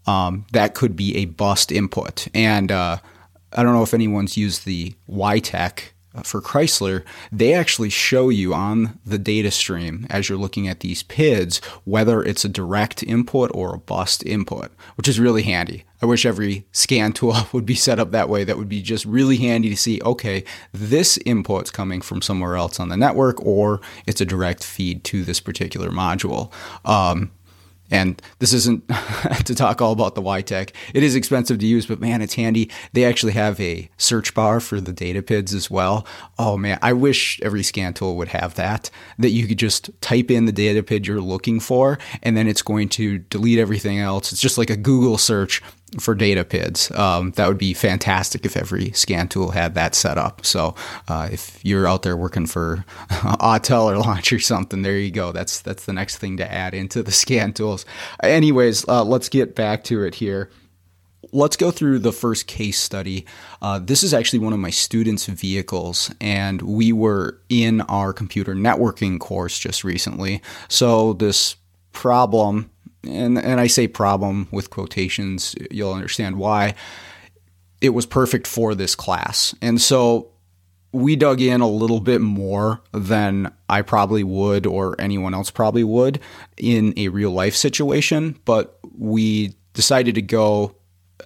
Um, 0.06 0.46
that 0.52 0.76
could 0.76 0.96
be 0.96 1.16
a 1.18 1.26
bussed 1.26 1.72
input. 1.72 2.28
And 2.36 2.72
uh, 2.72 2.98
I 3.54 3.64
don't 3.64 3.74
know 3.74 3.84
if 3.84 3.94
anyone's 3.94 4.38
used 4.38 4.66
the 4.66 4.94
wiTECH 5.10 5.92
for 6.24 6.42
Chrysler, 6.42 7.04
they 7.32 7.54
actually 7.54 7.90
show 7.90 8.30
you 8.30 8.54
on 8.54 9.00
the 9.06 9.18
data 9.18 9.52
stream 9.52 10.08
as 10.10 10.30
you're 10.30 10.38
looking 10.38 10.68
at 10.68 10.80
these 10.80 11.04
PIDs 11.04 11.60
whether 11.84 12.24
it's 12.24 12.46
a 12.46 12.50
direct 12.50 13.04
input 13.04 13.52
or 13.54 13.74
a 13.74 13.78
bussed 13.78 14.26
input, 14.26 14.72
which 14.96 15.08
is 15.08 15.20
really 15.20 15.44
handy. 15.44 15.84
I 16.02 16.06
wish 16.06 16.26
every 16.26 16.66
scan 16.72 17.14
tool 17.14 17.36
would 17.52 17.66
be 17.66 17.76
set 17.76 18.00
up 18.00 18.12
that 18.12 18.30
way. 18.30 18.44
That 18.44 18.58
would 18.58 18.70
be 18.70 18.82
just 18.82 19.06
really 19.06 19.38
handy 19.38 19.70
to 19.70 19.78
see, 19.78 20.02
okay, 20.02 20.44
this 20.74 21.18
input's 21.20 21.72
coming 21.72 22.02
from 22.02 22.22
somewhere 22.22 22.56
else 22.56 22.80
on 22.80 22.90
the 22.90 22.98
network 22.98 23.44
or 23.46 23.82
it's 24.06 24.22
a 24.22 24.26
direct 24.26 24.64
feed 24.64 25.04
to 25.06 25.24
this 25.24 25.40
particular 25.40 25.90
module. 25.90 26.52
Um, 26.84 27.32
and 27.92 28.22
this 28.40 28.54
isn't 28.54 28.88
to 29.46 29.56
talk 29.56 29.82
all 29.82 29.92
about 29.92 30.16
the 30.16 30.22
wiTECH. 30.22 30.72
It 30.94 31.04
is 31.04 31.16
expensive 31.16 31.60
to 31.60 31.66
use, 31.66 31.86
but 31.86 32.00
man, 32.00 32.22
it's 32.22 32.36
handy. 32.36 32.70
They 32.94 33.06
actually 33.06 33.34
have 33.34 33.60
a 33.60 33.90
search 33.98 34.34
bar 34.34 34.60
for 34.60 34.82
the 34.82 34.94
data 34.94 35.22
PIDs 35.22 35.54
as 35.54 35.70
well. 35.70 36.06
Oh 36.40 36.58
man, 36.58 36.80
I 36.82 36.94
wish 36.94 37.40
every 37.42 37.64
scan 37.64 37.94
tool 37.94 38.16
would 38.18 38.30
have 38.30 38.56
that, 38.56 38.90
that 39.20 39.32
you 39.32 39.48
could 39.48 39.60
just 39.60 39.90
type 40.02 40.32
in 40.32 40.46
the 40.46 40.52
data 40.52 40.84
PID 40.84 41.08
you're 41.08 41.22
looking 41.22 41.60
for, 41.60 42.00
and 42.24 42.36
then 42.36 42.48
it's 42.48 42.62
going 42.62 42.90
to 42.90 43.20
delete 43.20 43.60
everything 43.60 44.00
else. 44.00 44.32
It's 44.32 44.42
just 44.42 44.58
like 44.58 44.70
a 44.70 44.78
Google 44.78 45.18
search 45.18 45.62
for 46.00 46.16
data 46.16 46.44
PIDs. 46.44 46.98
Um, 46.98 47.32
that 47.32 47.48
would 47.48 47.58
be 47.58 47.74
fantastic 47.74 48.46
if 48.46 48.58
every 48.58 48.92
scan 48.92 49.28
tool 49.28 49.52
had 49.52 49.76
that 49.76 49.96
set 49.96 50.18
up. 50.18 50.46
So 50.46 50.76
uh, 51.08 51.30
if 51.32 51.60
you're 51.64 51.88
out 51.88 52.02
there 52.02 52.18
working 52.18 52.48
for 52.48 52.86
Autel 53.10 53.86
or 53.86 53.98
Launch 53.98 54.34
or 54.34 54.40
something, 54.40 54.82
there 54.82 54.98
you 54.98 55.12
go. 55.12 55.32
That's 55.32 55.62
that's 55.62 55.86
the 55.86 55.94
next 55.94 56.18
thing 56.18 56.38
to 56.38 56.52
add 56.52 56.74
into 56.74 57.04
the 57.04 57.12
scan 57.24 57.54
tools. 57.54 57.86
Anyways, 58.22 58.88
uh, 58.88 59.04
let's 59.04 59.30
get 59.30 59.56
back 59.56 59.84
to 59.86 60.04
it 60.04 60.16
here. 60.16 60.50
Let's 61.32 61.58
go 61.58 61.72
through 61.72 62.00
the 62.00 62.14
first 62.14 62.48
case 62.48 62.80
study. 62.80 63.26
Uh, 63.62 63.80
this 63.80 64.04
is 64.04 64.14
actually 64.14 64.40
one 64.40 64.54
of 64.54 64.60
my 64.60 64.70
students' 64.70 65.26
vehicles, 65.26 66.14
and 66.22 66.62
we 66.62 66.94
were 66.94 67.40
in 67.50 67.82
our 67.82 68.14
computer 68.14 68.54
networking 68.54 69.20
course 69.20 69.58
just 69.58 69.84
recently. 69.84 70.42
So, 70.70 71.14
this 71.14 71.56
problem 71.92 72.70
and 73.06 73.38
and 73.38 73.60
I 73.60 73.68
say 73.68 73.88
problem 73.88 74.48
with 74.52 74.70
quotations, 74.70 75.56
you'll 75.72 75.94
understand 75.94 76.38
why. 76.38 76.76
It 77.82 77.90
was 77.90 78.06
perfect 78.06 78.48
for 78.48 78.74
this 78.74 78.96
class. 78.96 79.54
And 79.62 79.82
so 79.82 80.30
we 80.92 81.16
dug 81.18 81.42
in 81.42 81.60
a 81.60 81.68
little 81.68 82.00
bit 82.00 82.22
more 82.22 82.82
than 82.94 83.54
I 83.70 83.82
probably 83.82 84.24
would 84.24 84.66
or 84.66 84.96
anyone 84.98 85.34
else 85.34 85.52
probably 85.52 85.84
would 85.84 86.22
in 86.58 86.94
a 86.96 87.10
real 87.10 87.32
life 87.32 87.54
situation, 87.54 88.40
but 88.46 88.80
we 88.98 89.56
decided 89.74 90.16
to 90.16 90.22
go 90.22 90.74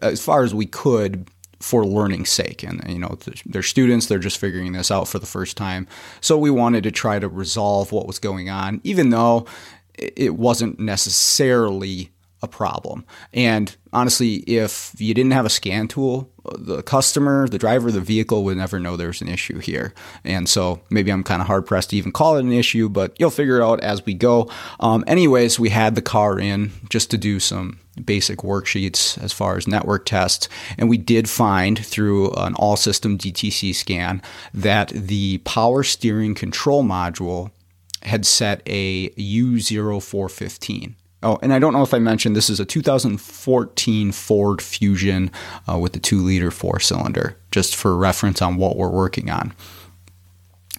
as 0.02 0.24
far 0.24 0.44
as 0.44 0.56
we 0.56 0.66
could 0.66 1.30
for 1.60 1.86
learning's 1.86 2.30
sake. 2.30 2.64
And, 2.64 2.84
you 2.88 2.98
know, 2.98 3.18
they're 3.46 3.62
students, 3.62 4.08
they're 4.08 4.18
just 4.18 4.40
figuring 4.40 4.72
this 4.72 4.90
out 4.90 5.08
for 5.08 5.20
the 5.20 5.28
first 5.28 5.56
time. 5.56 5.88
So 6.20 6.38
we 6.38 6.50
wanted 6.50 6.84
to 6.84 6.92
try 6.92 7.20
to 7.20 7.28
resolve 7.28 7.92
what 7.92 8.08
was 8.08 8.18
going 8.18 8.50
on, 8.50 8.82
even 8.84 9.12
though 9.12 9.46
it 10.00 10.36
wasn't 10.36 10.80
necessarily 10.80 12.12
a 12.42 12.48
problem. 12.48 13.06
And 13.34 13.76
honestly, 13.92 14.36
if 14.48 14.94
you 14.98 15.14
didn't 15.14 15.32
have 15.34 15.46
a 15.46 15.50
scan 15.50 15.88
tool, 15.88 16.32
the 16.58 16.82
customer, 16.82 17.50
the 17.50 17.58
driver 17.58 17.92
the 17.92 18.00
vehicle 18.00 18.44
would 18.46 18.58
never 18.58 18.80
know 18.80 18.96
there's 18.96 19.22
an 19.22 19.28
issue 19.28 19.60
here. 19.60 19.94
And 20.24 20.48
so 20.48 20.82
maybe 20.90 21.12
I'm 21.12 21.24
kind 21.24 21.42
of 21.42 21.48
hard 21.48 21.66
pressed 21.66 21.90
to 21.90 21.98
even 21.98 22.14
call 22.14 22.38
it 22.38 22.46
an 22.46 22.54
issue, 22.54 22.88
but 22.88 23.14
you'll 23.20 23.30
figure 23.30 23.60
it 23.60 23.64
out 23.64 23.82
as 23.82 24.06
we 24.06 24.14
go. 24.14 24.50
Um, 24.80 25.04
anyways, 25.06 25.60
we 25.60 25.70
had 25.70 25.96
the 25.96 26.02
car 26.02 26.40
in 26.40 26.72
just 26.90 27.12
to 27.12 27.18
do 27.18 27.40
some 27.42 27.80
basic 28.04 28.40
worksheets 28.40 29.22
as 29.22 29.34
far 29.34 29.58
as 29.58 29.68
network 29.68 30.06
tests. 30.06 30.48
And 30.78 30.88
we 30.88 30.98
did 30.98 31.30
find 31.30 31.84
through 31.86 32.32
an 32.32 32.56
all 32.56 32.78
system 32.78 33.18
DTC 33.18 33.76
scan 33.76 34.22
that 34.54 34.90
the 34.90 35.40
power 35.40 35.84
steering 35.84 36.36
control 36.36 36.84
module 36.84 37.52
had 38.04 38.26
set 38.26 38.62
a 38.66 39.10
U0415. 39.10 40.94
Oh, 41.22 41.38
and 41.42 41.52
I 41.52 41.60
don't 41.60 41.74
know 41.74 41.84
if 41.84 41.94
I 41.94 42.00
mentioned 42.00 42.34
this 42.36 42.50
is 42.50 42.62
a 42.62 42.66
2014 42.66 44.14
Ford 44.14 44.62
Fusion 44.62 45.30
uh, 45.70 45.78
with 45.78 45.92
the 45.92 46.00
two 46.00 46.22
liter 46.22 46.50
four 46.50 46.80
cylinder, 46.80 47.36
just 47.52 47.76
for 47.76 47.98
reference 47.98 48.42
on 48.42 48.56
what 48.56 48.78
we're 48.78 48.88
working 48.90 49.30
on. 49.30 49.54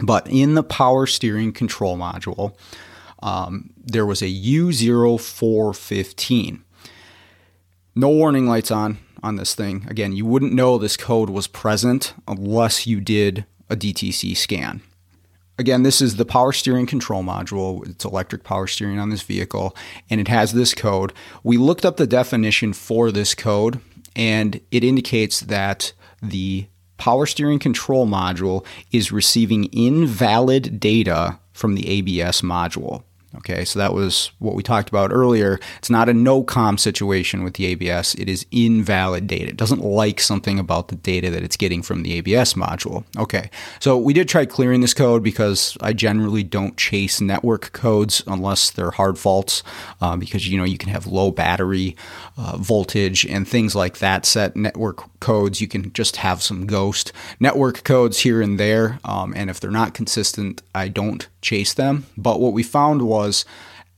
But 0.02 0.26
in 0.28 0.54
the 0.54 0.62
power 0.62 1.04
steering 1.06 1.52
control 1.52 1.98
module, 1.98 2.54
um, 3.22 3.68
there 3.76 4.06
was 4.06 4.22
a 4.22 4.32
U0415. 4.32 6.62
No 7.94 8.08
warning 8.08 8.46
lights 8.46 8.70
on 8.70 8.96
on 9.22 9.36
this 9.36 9.54
thing. 9.54 9.84
Again, 9.88 10.12
you 10.12 10.24
wouldn't 10.24 10.54
know 10.54 10.78
this 10.78 10.96
code 10.96 11.28
was 11.28 11.46
present 11.46 12.14
unless 12.26 12.86
you 12.86 13.02
did 13.02 13.44
a 13.68 13.76
DTC 13.76 14.34
scan. 14.34 14.80
Again, 15.60 15.82
this 15.82 16.00
is 16.00 16.16
the 16.16 16.24
power 16.24 16.52
steering 16.52 16.86
control 16.86 17.22
module. 17.22 17.86
It's 17.86 18.06
electric 18.06 18.44
power 18.44 18.66
steering 18.66 18.98
on 18.98 19.10
this 19.10 19.20
vehicle, 19.20 19.76
and 20.08 20.18
it 20.18 20.26
has 20.28 20.54
this 20.54 20.72
code. 20.72 21.12
We 21.42 21.58
looked 21.58 21.84
up 21.84 21.98
the 21.98 22.06
definition 22.06 22.72
for 22.72 23.12
this 23.12 23.34
code, 23.34 23.78
and 24.16 24.58
it 24.70 24.82
indicates 24.82 25.40
that 25.40 25.92
the 26.22 26.66
power 26.96 27.26
steering 27.26 27.58
control 27.58 28.06
module 28.06 28.64
is 28.90 29.12
receiving 29.12 29.64
invalid 29.64 30.80
data 30.80 31.38
from 31.52 31.74
the 31.74 31.86
ABS 31.90 32.40
module. 32.40 33.02
Okay, 33.36 33.64
so 33.64 33.78
that 33.78 33.94
was 33.94 34.32
what 34.40 34.56
we 34.56 34.62
talked 34.62 34.88
about 34.88 35.12
earlier. 35.12 35.60
It's 35.78 35.90
not 35.90 36.08
a 36.08 36.14
no 36.14 36.42
com 36.42 36.76
situation 36.76 37.44
with 37.44 37.54
the 37.54 37.66
ABS, 37.66 38.14
it 38.16 38.28
is 38.28 38.44
invalid 38.50 39.28
data. 39.28 39.50
It 39.50 39.56
doesn't 39.56 39.84
like 39.84 40.18
something 40.18 40.58
about 40.58 40.88
the 40.88 40.96
data 40.96 41.30
that 41.30 41.44
it's 41.44 41.56
getting 41.56 41.80
from 41.80 42.02
the 42.02 42.14
ABS 42.14 42.54
module. 42.54 43.04
Okay, 43.16 43.50
so 43.78 43.96
we 43.96 44.12
did 44.12 44.28
try 44.28 44.46
clearing 44.46 44.80
this 44.80 44.94
code 44.94 45.22
because 45.22 45.78
I 45.80 45.92
generally 45.92 46.42
don't 46.42 46.76
chase 46.76 47.20
network 47.20 47.70
codes 47.70 48.20
unless 48.26 48.70
they're 48.70 48.90
hard 48.90 49.16
faults 49.16 49.62
uh, 50.00 50.16
because 50.16 50.48
you 50.48 50.58
know 50.58 50.64
you 50.64 50.78
can 50.78 50.90
have 50.90 51.06
low 51.06 51.30
battery 51.30 51.96
uh, 52.36 52.56
voltage 52.56 53.24
and 53.24 53.46
things 53.46 53.76
like 53.76 53.98
that 53.98 54.26
set 54.26 54.56
network 54.56 55.04
codes. 55.20 55.60
You 55.60 55.68
can 55.68 55.92
just 55.92 56.16
have 56.16 56.42
some 56.42 56.66
ghost 56.66 57.12
network 57.38 57.84
codes 57.84 58.18
here 58.18 58.42
and 58.42 58.58
there, 58.58 58.98
um, 59.04 59.32
and 59.36 59.50
if 59.50 59.60
they're 59.60 59.70
not 59.70 59.94
consistent, 59.94 60.62
I 60.74 60.88
don't 60.88 61.28
chase 61.42 61.74
them. 61.74 62.06
But 62.16 62.40
what 62.40 62.52
we 62.52 62.62
found 62.62 63.02
was 63.02 63.19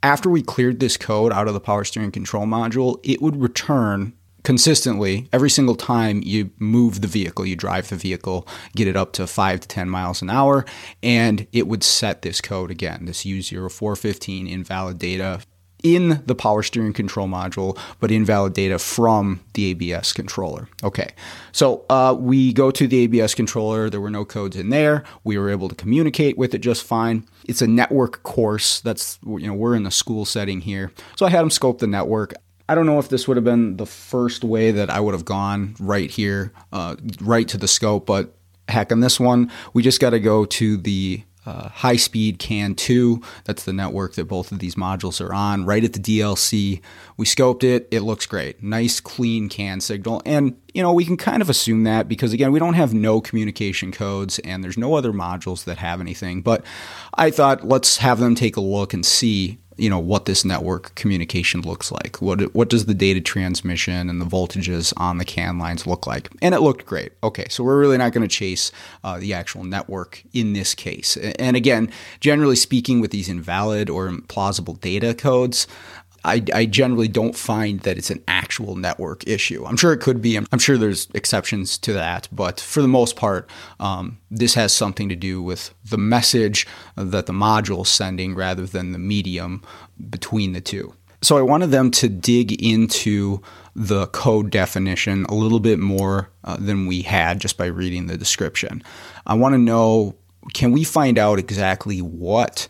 after 0.02 0.29
we 0.29 0.43
cleared 0.43 0.81
this 0.81 0.97
code 0.97 1.33
out 1.33 1.49
of 1.49 1.55
the 1.55 1.61
power 1.61 1.85
steering 1.85 2.11
control 2.11 2.45
module, 2.45 2.99
it 3.02 3.23
would 3.23 3.37
return 3.37 4.12
consistently 4.43 5.29
every 5.33 5.50
single 5.50 5.76
time 5.76 6.21
you 6.25 6.50
move 6.59 7.00
the 7.00 7.09
vehicle, 7.09 7.47
you 7.47 7.55
drive 7.57 7.88
the 7.88 7.97
vehicle, 7.97 8.47
get 8.75 8.88
it 8.88 8.97
up 8.97 9.12
to 9.12 9.26
5 9.26 9.61
to 9.61 9.69
10 9.69 9.88
miles 9.88 10.23
an 10.23 10.31
hour, 10.31 10.64
and 11.02 11.47
it 11.52 11.69
would 11.69 11.85
set 11.85 12.23
this 12.23 12.41
code 12.41 12.71
again, 12.71 13.05
this 13.05 13.25
U0415 13.25 14.50
invalid 14.50 14.99
data 14.99 15.41
in 15.83 16.23
the 16.27 16.35
power 16.35 16.62
steering 16.62 16.93
control 16.93 17.27
module, 17.27 17.79
but 18.01 18.11
invalid 18.11 18.53
data 18.53 18.79
from 18.79 19.41
the 19.55 19.71
ABS 19.71 20.12
controller. 20.12 20.69
Okay, 20.83 21.11
so 21.53 21.85
uh, 21.91 22.17
we 22.19 22.53
go 22.53 22.71
to 22.71 22.87
the 22.87 23.01
ABS 23.05 23.35
controller. 23.35 23.91
There 23.91 24.01
were 24.01 24.11
no 24.11 24.25
codes 24.25 24.57
in 24.57 24.71
there. 24.71 25.05
We 25.25 25.39
were 25.39 25.51
able 25.51 25.69
to 25.69 25.75
communicate 25.75 26.39
with 26.39 26.55
it 26.55 26.59
just 26.59 26.85
fine. 26.85 27.27
It's 27.45 27.62
a 27.62 27.67
network 27.67 28.23
course. 28.23 28.81
That's 28.81 29.19
you 29.25 29.47
know 29.47 29.55
we're 29.55 29.75
in 29.75 29.83
the 29.83 29.91
school 29.91 30.25
setting 30.25 30.61
here, 30.61 30.93
so 31.17 31.27
I 31.27 31.31
had 31.31 31.41
them 31.41 31.51
scope 31.51 31.79
the 31.79 31.87
network. 31.87 32.35
I 32.69 32.75
don't 32.75 32.87
know 32.87 32.99
if 32.99 33.09
this 33.09 33.27
would 33.27 33.37
have 33.37 33.45
been 33.45 33.77
the 33.77 33.87
first 33.87 34.45
way 34.45 34.71
that 34.71 34.89
I 34.89 35.01
would 35.01 35.15
have 35.15 35.25
gone 35.25 35.75
right 35.81 36.11
here, 36.11 36.53
uh, 36.73 36.97
right 37.21 37.47
to 37.49 37.59
the 37.59 37.69
scope, 37.69 38.07
but 38.07 38.35
heck, 38.69 38.93
on 38.93 39.01
this 39.01 39.21
one, 39.21 39.51
we 39.75 39.83
just 39.83 40.01
got 40.01 40.11
to 40.11 40.21
go 40.21 40.45
to 40.45 40.77
the 40.77 41.23
uh, 41.45 41.69
high 41.69 41.97
speed 41.97 42.39
CAN 42.39 42.75
2. 42.75 43.21
That's 43.45 43.65
the 43.65 43.73
network 43.73 44.15
that 44.15 44.27
both 44.27 44.53
of 44.53 44.59
these 44.61 44.75
modules 44.75 45.21
are 45.21 45.35
on. 45.35 45.65
Right 45.65 45.83
at 45.83 45.93
the 45.93 45.99
DLC, 45.99 46.81
we 47.17 47.27
scoped 47.27 47.65
it. 47.65 47.89
It 47.91 48.01
looks 48.01 48.27
great. 48.27 48.63
Nice, 48.63 49.01
clean 49.01 49.49
CAN 49.49 49.81
signal. 49.81 50.23
And, 50.25 50.57
you 50.73 50.83
know, 50.83 50.93
we 50.93 51.05
can 51.05 51.17
kind 51.17 51.43
of 51.43 51.51
assume 51.51 51.85
that 51.85 52.09
because, 52.09 52.33
again, 52.33 52.53
we 52.53 52.59
don't 52.59 52.75
have 52.75 52.95
no 52.95 53.21
communication 53.21 53.91
codes 53.91 54.39
and 54.41 54.63
there's 54.63 54.79
no 54.79 54.95
other 54.95 55.13
modules 55.13 55.65
that 55.65 55.79
have 55.79 56.01
anything. 56.01 56.43
But 56.43 56.65
I 57.15 57.31
thought 57.31 57.67
let's 57.67 57.97
have 57.99 58.21
them 58.21 58.35
take 58.35 58.57
a 58.57 58.61
look 58.61 58.95
and 58.95 59.05
see 59.05 59.59
you 59.83 59.91
know 59.91 59.99
what 59.99 60.27
this 60.27 60.45
network 60.45 60.95
communication 60.95 61.61
looks 61.61 61.91
like. 61.91 62.23
What 62.23 62.55
what 62.55 62.71
does 62.71 62.87
the 62.87 62.95
data 62.95 63.21
transmission 63.21 64.09
and 64.09 64.21
the 64.21 64.25
voltages 64.25 64.93
on 64.97 65.19
the 65.19 65.25
CAN 65.25 65.59
lines 65.59 65.89
look 65.89 66.07
like? 66.07 66.31
And 66.41 66.55
it 66.55 66.61
looked 66.61 66.87
great. 66.87 67.11
Okay, 67.25 67.47
so 67.51 67.65
we're 67.65 67.81
really 67.81 67.99
not 67.99 68.12
going 68.12 68.23
to 68.23 68.33
chase 68.33 68.71
uh, 69.03 69.19
the 69.19 69.35
actual 69.35 69.65
network 69.65 70.23
in 70.33 70.53
this 70.53 70.77
case. 70.77 71.17
And 71.17 71.57
again, 71.57 71.91
generally 72.21 72.55
speaking, 72.55 73.01
with 73.01 73.11
these 73.11 73.29
invalid 73.29 73.91
or 73.91 74.09
implausible 74.09 74.81
data 74.81 75.15
codes, 75.15 75.67
I, 76.25 76.43
I, 76.55 76.67
generally 76.67 77.09
don't 77.09 77.37
find 77.37 77.81
that 77.81 77.99
it's 77.99 78.11
an 78.11 78.23
actual 78.29 78.76
network 78.76 79.26
issue. 79.26 79.64
I'm 79.67 79.76
sure 79.76 79.93
it 79.93 80.00
could 80.00 80.23
be. 80.23 80.37
I'm, 80.37 80.47
I'm 80.52 80.59
sure 80.59 80.79
there's 80.79 81.09
exceptions 81.14 81.76
to 81.79 81.93
that, 81.95 82.29
but 82.31 82.61
for 82.61 82.81
the 82.81 82.88
most 82.88 83.17
part, 83.17 83.49
um, 83.81 84.19
this 84.31 84.55
has 84.55 84.73
something 84.73 85.09
to 85.09 85.17
do 85.17 85.43
with 85.43 85.75
the 85.85 85.99
message 85.99 86.67
that 86.97 87.26
the 87.26 87.33
module 87.33 87.83
is 87.83 87.88
sending 87.88 88.35
rather 88.35 88.67
than 88.67 88.93
the 88.93 88.99
medium 88.99 89.62
between 90.11 90.52
the 90.52 90.61
two. 90.61 90.95
So 91.23 91.38
I 91.38 91.43
wanted 91.43 91.71
them 91.71 91.91
to 91.93 92.09
dig 92.09 92.61
into 92.62 93.41
the 93.76 94.09
code 94.09 94.50
definition 94.50 95.25
a 95.26 95.35
little 95.35 95.61
bit 95.61 95.79
more 95.79 96.31
uh, 96.45 96.57
than 96.57 96.87
we 96.87 97.02
had 97.02 97.41
just 97.41 97.57
by 97.57 97.67
reading 97.67 98.07
the 98.07 98.19
description. 98.19 98.83
I 99.26 99.35
want 99.35 99.55
to 99.55 99.59
know 99.59 100.17
can 100.52 100.73
we 100.73 100.83
find 100.83 101.19
out 101.19 101.38
exactly 101.38 102.00
what 102.00 102.67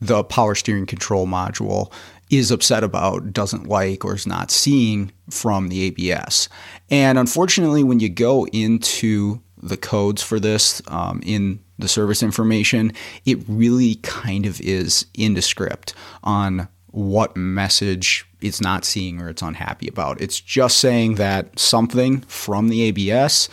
the 0.00 0.24
power 0.24 0.54
steering 0.54 0.86
control 0.86 1.26
module 1.26 1.92
is 2.30 2.50
upset 2.50 2.84
about, 2.84 3.32
doesn't 3.32 3.66
like, 3.66 4.04
or 4.04 4.14
is 4.14 4.26
not 4.26 4.50
seeing 4.50 5.12
from 5.28 5.68
the 5.68 5.82
ABS. 5.82 6.48
And 6.88 7.18
unfortunately, 7.18 7.82
when 7.82 8.00
you 8.00 8.08
go 8.08 8.46
into 8.46 9.40
the 9.62 9.76
codes 9.76 10.22
for 10.22 10.40
this 10.40 10.80
um, 10.88 11.20
in 11.24 11.60
the 11.78 11.88
service 11.88 12.22
information, 12.22 12.92
it 13.24 13.38
really 13.48 13.96
kind 13.96 14.46
of 14.46 14.60
is 14.60 15.06
indescript 15.14 15.94
on 16.22 16.68
what 16.92 17.36
message 17.36 18.26
it's 18.40 18.60
not 18.60 18.84
seeing 18.84 19.20
or 19.20 19.28
it's 19.28 19.42
unhappy 19.42 19.88
about. 19.88 20.20
It's 20.20 20.40
just 20.40 20.78
saying 20.78 21.16
that 21.16 21.58
something 21.58 22.20
from 22.22 22.68
the 22.68 22.82
ABS, 22.82 23.48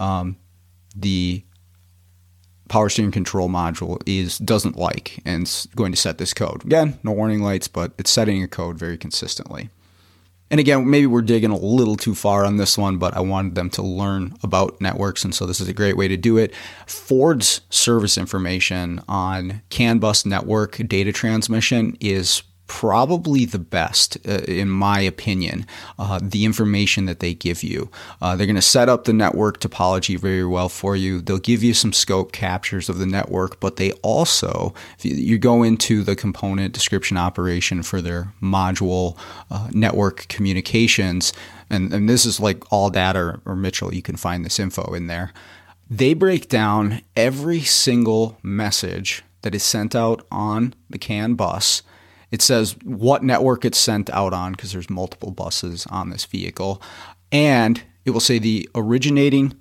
um, 0.00 0.36
the 0.94 1.44
power 2.72 2.88
steering 2.88 3.10
control 3.10 3.50
module 3.50 4.02
is 4.06 4.38
doesn't 4.38 4.76
like 4.76 5.20
and 5.26 5.42
it's 5.42 5.66
going 5.76 5.92
to 5.92 5.98
set 5.98 6.16
this 6.16 6.32
code. 6.32 6.64
Again, 6.64 6.98
no 7.02 7.12
warning 7.12 7.42
lights, 7.42 7.68
but 7.68 7.92
it's 7.98 8.10
setting 8.10 8.42
a 8.42 8.48
code 8.48 8.78
very 8.78 8.96
consistently. 8.96 9.68
And 10.50 10.58
again, 10.58 10.88
maybe 10.88 11.06
we're 11.06 11.20
digging 11.20 11.50
a 11.50 11.56
little 11.58 11.96
too 11.96 12.14
far 12.14 12.46
on 12.46 12.56
this 12.56 12.78
one, 12.78 12.96
but 12.96 13.14
I 13.14 13.20
wanted 13.20 13.56
them 13.56 13.68
to 13.70 13.82
learn 13.82 14.34
about 14.42 14.80
networks. 14.80 15.22
And 15.22 15.34
so 15.34 15.44
this 15.44 15.60
is 15.60 15.68
a 15.68 15.74
great 15.74 15.98
way 15.98 16.08
to 16.08 16.16
do 16.16 16.38
it. 16.38 16.54
Ford's 16.86 17.60
service 17.68 18.16
information 18.16 19.02
on 19.06 19.60
CAN 19.68 19.98
bus 19.98 20.24
network 20.24 20.78
data 20.88 21.12
transmission 21.12 21.98
is 22.00 22.42
probably 22.72 23.44
the 23.44 23.58
best, 23.58 24.16
uh, 24.26 24.40
in 24.48 24.66
my 24.66 24.98
opinion, 24.98 25.66
uh, 25.98 26.18
the 26.22 26.46
information 26.46 27.04
that 27.04 27.20
they 27.20 27.34
give 27.34 27.62
you. 27.62 27.90
Uh, 28.22 28.34
they're 28.34 28.46
going 28.46 28.56
to 28.56 28.62
set 28.62 28.88
up 28.88 29.04
the 29.04 29.12
network 29.12 29.60
topology 29.60 30.18
very 30.18 30.44
well 30.44 30.70
for 30.70 30.96
you. 30.96 31.20
They'll 31.20 31.36
give 31.36 31.62
you 31.62 31.74
some 31.74 31.92
scope 31.92 32.32
captures 32.32 32.88
of 32.88 32.96
the 32.96 33.04
network, 33.04 33.60
but 33.60 33.76
they 33.76 33.92
also, 34.00 34.72
if 34.98 35.04
you, 35.04 35.14
you 35.14 35.38
go 35.38 35.62
into 35.62 36.02
the 36.02 36.16
component 36.16 36.72
description 36.72 37.18
operation 37.18 37.82
for 37.82 38.00
their 38.00 38.32
module 38.42 39.18
uh, 39.50 39.68
network 39.70 40.26
communications, 40.28 41.34
and, 41.68 41.92
and 41.92 42.08
this 42.08 42.24
is 42.24 42.40
like 42.40 42.60
ALLDATA 42.70 43.16
or, 43.16 43.40
or 43.44 43.54
Mitchell, 43.54 43.92
you 43.92 44.02
can 44.02 44.16
find 44.16 44.46
this 44.46 44.58
info 44.58 44.94
in 44.94 45.08
there. 45.08 45.34
They 45.90 46.14
break 46.14 46.48
down 46.48 47.02
every 47.14 47.60
single 47.60 48.38
message 48.42 49.22
that 49.42 49.54
is 49.54 49.62
sent 49.62 49.94
out 49.94 50.26
on 50.30 50.74
the 50.88 50.98
CAN 50.98 51.34
bus 51.34 51.82
it 52.32 52.42
says 52.42 52.74
what 52.82 53.22
network 53.22 53.64
it's 53.64 53.78
sent 53.78 54.10
out 54.10 54.32
on 54.32 54.52
because 54.52 54.72
there's 54.72 54.90
multiple 54.90 55.30
buses 55.30 55.86
on 55.86 56.10
this 56.10 56.24
vehicle. 56.24 56.82
And 57.30 57.80
it 58.04 58.10
will 58.10 58.20
say 58.20 58.38
the 58.38 58.68
originating 58.74 59.54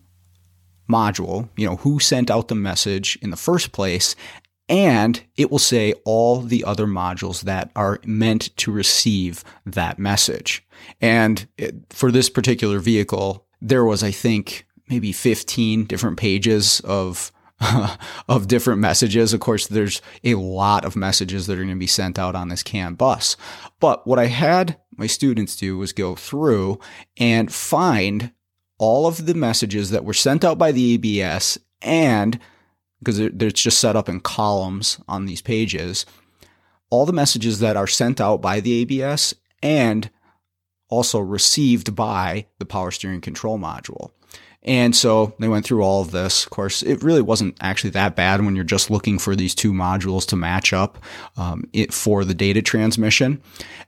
module, 0.89 1.49
you 1.55 1.67
know, 1.67 1.75
who 1.75 1.99
sent 1.99 2.31
out 2.31 2.47
the 2.47 2.55
message 2.55 3.19
in 3.21 3.29
the 3.29 3.37
first 3.37 3.73
place. 3.73 4.15
And 4.69 5.21
it 5.35 5.51
will 5.51 5.59
say 5.59 5.93
all 6.05 6.39
the 6.39 6.63
other 6.63 6.87
modules 6.87 7.41
that 7.41 7.71
are 7.75 7.99
meant 8.05 8.55
to 8.57 8.71
receive 8.71 9.43
that 9.65 9.99
message. 9.99 10.65
And 11.01 11.45
it, 11.57 11.75
for 11.89 12.09
this 12.09 12.29
particular 12.29 12.79
vehicle, 12.79 13.45
there 13.61 13.83
was, 13.83 14.01
I 14.01 14.11
think, 14.11 14.65
maybe 14.89 15.11
15 15.11 15.85
different 15.85 16.17
pages 16.17 16.79
of 16.81 17.33
of 18.27 18.47
different 18.47 18.79
messages. 18.79 19.33
Of 19.33 19.39
course, 19.39 19.67
there's 19.67 20.01
a 20.23 20.35
lot 20.35 20.85
of 20.85 20.95
messages 20.95 21.47
that 21.47 21.53
are 21.53 21.63
going 21.63 21.69
to 21.69 21.75
be 21.75 21.87
sent 21.87 22.17
out 22.17 22.35
on 22.35 22.49
this 22.49 22.63
CAN 22.63 22.95
bus. 22.95 23.37
But 23.79 24.05
what 24.07 24.19
I 24.19 24.27
had 24.27 24.77
my 24.97 25.07
students 25.07 25.55
do 25.55 25.77
was 25.77 25.93
go 25.93 26.15
through 26.15 26.79
and 27.17 27.53
find 27.53 28.31
all 28.77 29.07
of 29.07 29.25
the 29.25 29.33
messages 29.33 29.91
that 29.91 30.05
were 30.05 30.13
sent 30.13 30.43
out 30.43 30.57
by 30.57 30.71
the 30.71 30.93
ABS 30.93 31.57
and 31.81 32.39
because 32.99 33.19
it's 33.19 33.61
just 33.61 33.79
set 33.79 33.95
up 33.95 34.07
in 34.07 34.19
columns 34.19 34.99
on 35.07 35.25
these 35.25 35.41
pages, 35.41 36.05
all 36.91 37.05
the 37.05 37.13
messages 37.13 37.59
that 37.59 37.75
are 37.75 37.87
sent 37.87 38.21
out 38.21 38.41
by 38.41 38.59
the 38.59 38.73
ABS 38.81 39.33
and 39.63 40.11
also 40.87 41.19
received 41.19 41.95
by 41.95 42.45
the 42.59 42.65
power 42.65 42.91
steering 42.91 43.21
control 43.21 43.57
module. 43.57 44.11
And 44.63 44.95
so 44.95 45.33
they 45.39 45.47
went 45.47 45.65
through 45.65 45.81
all 45.81 46.01
of 46.01 46.11
this. 46.11 46.43
Of 46.43 46.51
course, 46.51 46.83
it 46.83 47.01
really 47.01 47.21
wasn't 47.21 47.57
actually 47.61 47.89
that 47.91 48.15
bad 48.15 48.45
when 48.45 48.55
you're 48.55 48.63
just 48.63 48.91
looking 48.91 49.17
for 49.17 49.35
these 49.35 49.55
two 49.55 49.73
modules 49.73 50.25
to 50.27 50.35
match 50.35 50.71
up 50.71 51.03
um, 51.35 51.63
it, 51.73 51.91
for 51.91 52.23
the 52.23 52.35
data 52.35 52.61
transmission. 52.61 53.41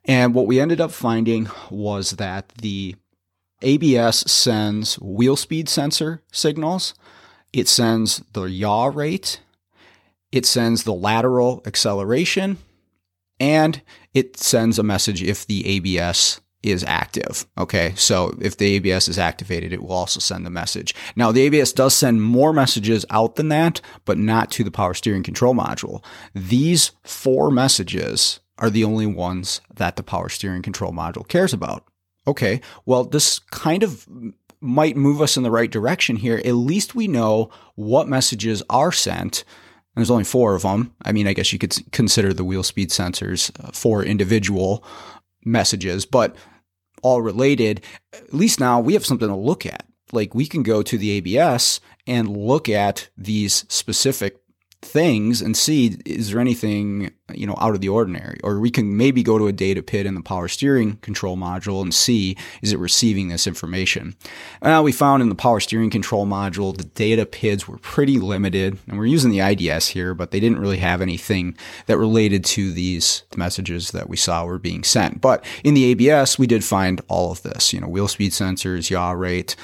And 0.05 0.33
what 0.33 0.47
we 0.47 0.59
ended 0.59 0.81
up 0.81 0.91
finding 0.91 1.47
was 1.69 2.11
that 2.11 2.49
the 2.49 2.95
ABS 3.61 4.31
sends 4.31 4.99
wheel 4.99 5.35
speed 5.35 5.69
sensor 5.69 6.23
signals. 6.31 6.95
It 7.53 7.67
sends 7.67 8.23
the 8.33 8.45
yaw 8.45 8.85
rate. 8.85 9.41
It 10.31 10.45
sends 10.47 10.83
the 10.83 10.93
lateral 10.93 11.61
acceleration. 11.67 12.57
And 13.39 13.81
it 14.13 14.37
sends 14.37 14.79
a 14.79 14.83
message 14.83 15.21
if 15.21 15.45
the 15.45 15.65
ABS 15.67 16.41
is 16.63 16.83
active. 16.85 17.45
Okay. 17.57 17.93
So 17.95 18.35
if 18.41 18.57
the 18.57 18.75
ABS 18.75 19.07
is 19.07 19.19
activated, 19.19 19.73
it 19.73 19.81
will 19.83 19.91
also 19.91 20.19
send 20.19 20.45
the 20.45 20.49
message. 20.49 20.95
Now 21.15 21.31
the 21.31 21.41
ABS 21.41 21.73
does 21.73 21.93
send 21.93 22.23
more 22.23 22.53
messages 22.53 23.05
out 23.09 23.35
than 23.35 23.49
that, 23.49 23.81
but 24.05 24.17
not 24.17 24.49
to 24.51 24.63
the 24.63 24.71
power 24.71 24.93
steering 24.93 25.23
control 25.23 25.53
module. 25.53 26.03
These 26.33 26.91
four 27.03 27.51
messages 27.51 28.39
are 28.57 28.69
the 28.69 28.83
only 28.83 29.05
ones 29.05 29.61
that 29.75 29.97
the 29.97 30.03
power 30.03 30.29
steering 30.29 30.61
control 30.61 30.93
module 30.93 31.27
cares 31.27 31.53
about. 31.53 31.85
Okay. 32.25 32.61
Well, 32.85 33.03
this 33.03 33.39
kind 33.39 33.83
of 33.83 34.07
might 34.61 34.95
move 34.95 35.21
us 35.21 35.35
in 35.35 35.43
the 35.43 35.51
right 35.51 35.69
direction 35.69 36.15
here. 36.15 36.41
At 36.45 36.53
least 36.53 36.95
we 36.95 37.07
know 37.07 37.49
what 37.75 38.07
messages 38.07 38.63
are 38.69 38.93
sent. 38.93 39.43
There's 39.95 40.09
only 40.09 40.23
four 40.23 40.55
of 40.55 40.61
them. 40.61 40.95
I 41.03 41.11
mean, 41.11 41.27
I 41.27 41.33
guess 41.33 41.51
you 41.51 41.59
could 41.59 41.75
consider 41.91 42.33
the 42.33 42.45
wheel 42.45 42.63
speed 42.63 42.89
sensors 42.89 43.51
uh, 43.63 43.71
four 43.71 44.03
individual 44.03 44.83
messages, 45.43 46.05
but 46.05 46.35
all 47.03 47.21
related, 47.21 47.81
at 48.11 48.33
least 48.33 48.59
now 48.59 48.79
we 48.79 48.93
have 48.93 49.05
something 49.05 49.27
to 49.27 49.35
look 49.35 49.65
at. 49.65 49.85
Like 50.11 50.33
we 50.33 50.47
can 50.47 50.63
go 50.63 50.81
to 50.81 50.97
the 50.97 51.11
ABS 51.11 51.79
and 52.07 52.35
look 52.35 52.69
at 52.69 53.09
these 53.17 53.65
specific 53.67 54.42
things 54.83 55.41
and 55.41 55.55
see 55.55 55.97
is 56.05 56.31
there 56.31 56.39
anything 56.39 57.11
you 57.33 57.47
know 57.47 57.55
out 57.59 57.73
of 57.73 57.81
the 57.81 57.89
ordinary? 57.89 58.39
Or 58.43 58.59
we 58.59 58.69
can 58.69 58.95
maybe 58.97 59.23
go 59.23 59.37
to 59.37 59.47
a 59.47 59.51
data 59.51 59.81
PID 59.81 60.05
in 60.05 60.15
the 60.15 60.21
power 60.21 60.47
steering 60.47 60.97
control 60.97 61.37
module 61.37 61.81
and 61.81 61.93
see 61.93 62.37
is 62.61 62.73
it 62.73 62.79
receiving 62.79 63.29
this 63.29 63.47
information? 63.47 64.15
Well, 64.61 64.83
we 64.83 64.91
found 64.91 65.21
in 65.21 65.29
the 65.29 65.35
power 65.35 65.59
steering 65.59 65.89
control 65.89 66.25
module 66.25 66.75
the 66.75 66.83
data 66.83 67.25
PIDs 67.25 67.67
were 67.67 67.77
pretty 67.77 68.19
limited. 68.19 68.77
And 68.87 68.97
we're 68.97 69.05
using 69.05 69.31
the 69.31 69.41
IDS 69.41 69.89
here 69.89 70.13
but 70.13 70.31
they 70.31 70.39
didn't 70.39 70.59
really 70.59 70.77
have 70.77 71.01
anything 71.01 71.57
that 71.87 71.97
related 71.97 72.45
to 72.45 72.71
these 72.71 73.23
messages 73.35 73.91
that 73.91 74.09
we 74.09 74.17
saw 74.17 74.45
were 74.45 74.59
being 74.59 74.83
sent. 74.83 75.21
But 75.21 75.43
in 75.63 75.73
the 75.73 75.85
ABS 75.85 76.37
we 76.37 76.47
did 76.47 76.63
find 76.63 77.01
all 77.07 77.31
of 77.31 77.41
this 77.43 77.73
you 77.73 77.79
know 77.79 77.87
wheel 77.87 78.07
speed 78.07 78.31
sensors 78.31 78.89
yaw 78.89 79.11
rate 79.11 79.55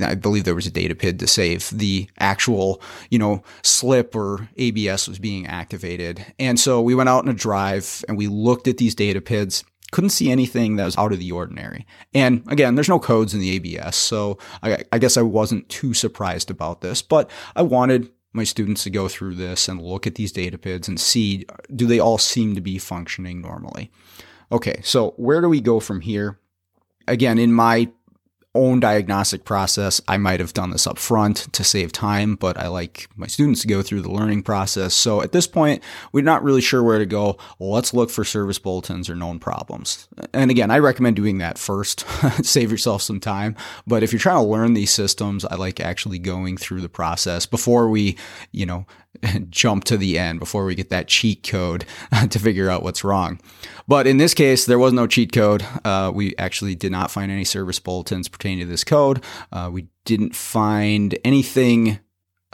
I 0.00 0.14
believe 0.14 0.44
there 0.44 0.54
was 0.54 0.66
a 0.66 0.70
data 0.70 0.94
PID 0.94 1.18
to 1.20 1.26
save 1.26 1.68
the 1.70 2.08
actual, 2.18 2.80
you 3.10 3.18
know, 3.18 3.42
slip 3.62 4.16
or 4.16 4.48
ABS 4.56 5.06
was 5.06 5.18
being 5.18 5.46
activated. 5.46 6.24
And 6.38 6.58
so 6.58 6.80
we 6.80 6.94
went 6.94 7.10
out 7.10 7.24
in 7.24 7.30
a 7.30 7.34
drive 7.34 8.04
and 8.08 8.16
we 8.16 8.26
looked 8.26 8.68
at 8.68 8.78
these 8.78 8.94
data 8.94 9.20
PIDs. 9.20 9.64
Couldn't 9.90 10.10
see 10.10 10.30
anything 10.30 10.76
that 10.76 10.86
was 10.86 10.96
out 10.96 11.12
of 11.12 11.18
the 11.18 11.32
ordinary. 11.32 11.86
And 12.14 12.42
again, 12.48 12.74
there's 12.74 12.88
no 12.88 12.98
codes 12.98 13.34
in 13.34 13.40
the 13.40 13.50
ABS. 13.50 13.94
So 13.94 14.38
I, 14.62 14.82
I 14.90 14.98
guess 14.98 15.18
I 15.18 15.22
wasn't 15.22 15.68
too 15.68 15.92
surprised 15.92 16.50
about 16.50 16.80
this, 16.80 17.02
but 17.02 17.30
I 17.54 17.60
wanted 17.60 18.10
my 18.32 18.44
students 18.44 18.84
to 18.84 18.90
go 18.90 19.08
through 19.08 19.34
this 19.34 19.68
and 19.68 19.82
look 19.82 20.06
at 20.06 20.14
these 20.14 20.32
data 20.32 20.56
PIDs 20.56 20.88
and 20.88 20.98
see 20.98 21.44
do 21.74 21.86
they 21.86 22.00
all 22.00 22.16
seem 22.16 22.54
to 22.54 22.62
be 22.62 22.78
functioning 22.78 23.42
normally. 23.42 23.90
Okay, 24.50 24.80
so 24.82 25.10
where 25.16 25.42
do 25.42 25.48
we 25.50 25.60
go 25.60 25.80
from 25.80 26.00
here? 26.00 26.38
Again, 27.06 27.38
in 27.38 27.52
my 27.52 27.90
own 28.54 28.80
diagnostic 28.80 29.44
process. 29.44 30.00
I 30.06 30.18
might 30.18 30.40
have 30.40 30.52
done 30.52 30.70
this 30.70 30.86
up 30.86 30.98
front 30.98 31.52
to 31.52 31.64
save 31.64 31.92
time, 31.92 32.34
but 32.34 32.58
I 32.58 32.68
like 32.68 33.08
my 33.16 33.26
students 33.26 33.62
to 33.62 33.68
go 33.68 33.82
through 33.82 34.02
the 34.02 34.10
learning 34.10 34.42
process. 34.42 34.94
So 34.94 35.22
at 35.22 35.32
this 35.32 35.46
point, 35.46 35.82
we're 36.12 36.24
not 36.24 36.42
really 36.42 36.60
sure 36.60 36.82
where 36.82 36.98
to 36.98 37.06
go. 37.06 37.38
Let's 37.58 37.94
look 37.94 38.10
for 38.10 38.24
service 38.24 38.58
bulletins 38.58 39.08
or 39.08 39.16
known 39.16 39.38
problems. 39.38 40.06
And 40.34 40.50
again, 40.50 40.70
I 40.70 40.78
recommend 40.78 41.16
doing 41.16 41.38
that 41.38 41.56
first. 41.56 42.00
save 42.42 42.70
yourself 42.70 43.02
some 43.02 43.20
time. 43.20 43.56
But 43.86 44.02
if 44.02 44.12
you're 44.12 44.20
trying 44.20 44.42
to 44.42 44.50
learn 44.50 44.74
these 44.74 44.90
systems, 44.90 45.44
I 45.44 45.54
like 45.56 45.80
actually 45.80 46.18
going 46.18 46.58
through 46.58 46.82
the 46.82 46.88
process 46.88 47.46
before 47.46 47.88
we, 47.88 48.18
you 48.50 48.66
know, 48.66 48.86
jump 49.50 49.84
to 49.84 49.96
the 49.96 50.18
end 50.18 50.38
before 50.38 50.64
we 50.64 50.74
get 50.74 50.90
that 50.90 51.08
cheat 51.08 51.42
code 51.42 51.84
to 52.30 52.38
figure 52.38 52.70
out 52.70 52.82
what's 52.82 53.04
wrong. 53.04 53.40
But 53.88 54.06
in 54.06 54.18
this 54.18 54.34
case, 54.34 54.66
there 54.66 54.78
was 54.78 54.92
no 54.92 55.06
cheat 55.06 55.32
code. 55.32 55.64
Uh, 55.84 56.10
we 56.14 56.36
actually 56.36 56.74
did 56.74 56.92
not 56.92 57.10
find 57.10 57.30
any 57.30 57.44
service 57.44 57.78
bulletins 57.78 58.28
pertaining 58.28 58.60
to 58.60 58.66
this 58.66 58.84
code. 58.84 59.22
Uh, 59.50 59.70
we 59.72 59.88
didn't 60.04 60.34
find 60.34 61.18
anything 61.24 61.98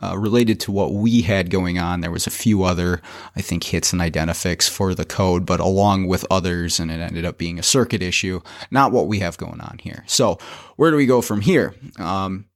uh, 0.01 0.17
related 0.17 0.61
to 0.61 0.73
what 0.73 0.93
we 0.93 1.23
had 1.23 1.51
going 1.51 1.79
on. 1.79 2.01
There 2.01 2.11
was 2.11 2.27
a 2.27 2.31
few 2.31 2.63
other, 2.63 3.03
I 3.35 3.41
think, 3.41 3.65
hits 3.65 3.93
and 3.93 4.01
Identifix 4.01 4.69
for 4.69 4.95
the 4.95 5.05
code, 5.05 5.45
but 5.45 5.61
along 5.61 6.07
with 6.07 6.25
others, 6.31 6.79
and 6.79 6.91
it 6.91 7.01
ended 7.01 7.25
up 7.25 7.37
being 7.37 7.59
a 7.59 7.65
circuit 7.65 8.03
issue, 8.03 8.41
not 8.71 8.93
what 8.93 9.09
we 9.09 9.19
have 9.19 9.37
going 9.39 9.61
on 9.61 9.79
here. 9.83 10.05
So 10.07 10.39
where 10.77 10.91
do 10.91 10.97
we 10.97 11.07
go 11.07 11.21
from 11.21 11.41
here? 11.41 11.75
Um, 11.99 12.47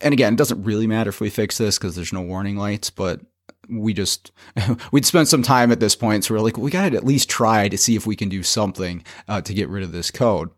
and 0.00 0.12
again, 0.12 0.32
it 0.32 0.38
doesn't 0.38 0.64
really 0.64 0.88
matter 0.88 1.10
if 1.10 1.20
we 1.20 1.30
fix 1.30 1.58
this 1.58 1.78
because 1.78 1.94
there's 1.94 2.12
no 2.12 2.22
warning 2.22 2.56
lights, 2.56 2.90
but 2.90 3.20
we 3.68 3.92
just 3.92 4.32
we'd 4.92 5.06
spent 5.06 5.28
some 5.28 5.42
time 5.42 5.70
at 5.72 5.80
this 5.80 5.96
point 5.96 6.24
so 6.24 6.34
we're 6.34 6.40
like 6.40 6.56
we 6.56 6.70
gotta 6.70 6.96
at 6.96 7.04
least 7.04 7.28
try 7.28 7.68
to 7.68 7.78
see 7.78 7.96
if 7.96 8.06
we 8.06 8.16
can 8.16 8.28
do 8.28 8.42
something 8.42 9.04
uh, 9.28 9.40
to 9.40 9.54
get 9.54 9.68
rid 9.68 9.82
of 9.82 9.92
this 9.92 10.10
code 10.10 10.50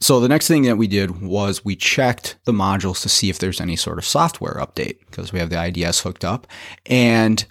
so 0.00 0.20
the 0.20 0.28
next 0.28 0.46
thing 0.46 0.62
that 0.62 0.76
we 0.76 0.86
did 0.86 1.20
was 1.20 1.64
we 1.64 1.74
checked 1.74 2.36
the 2.44 2.52
modules 2.52 3.02
to 3.02 3.08
see 3.08 3.30
if 3.30 3.38
there's 3.38 3.60
any 3.60 3.74
sort 3.74 3.98
of 3.98 4.04
software 4.04 4.54
update 4.54 5.00
because 5.06 5.32
we 5.32 5.40
have 5.40 5.50
the 5.50 5.62
IDS 5.62 6.00
hooked 6.00 6.24
up. 6.24 6.46
And 6.86 7.44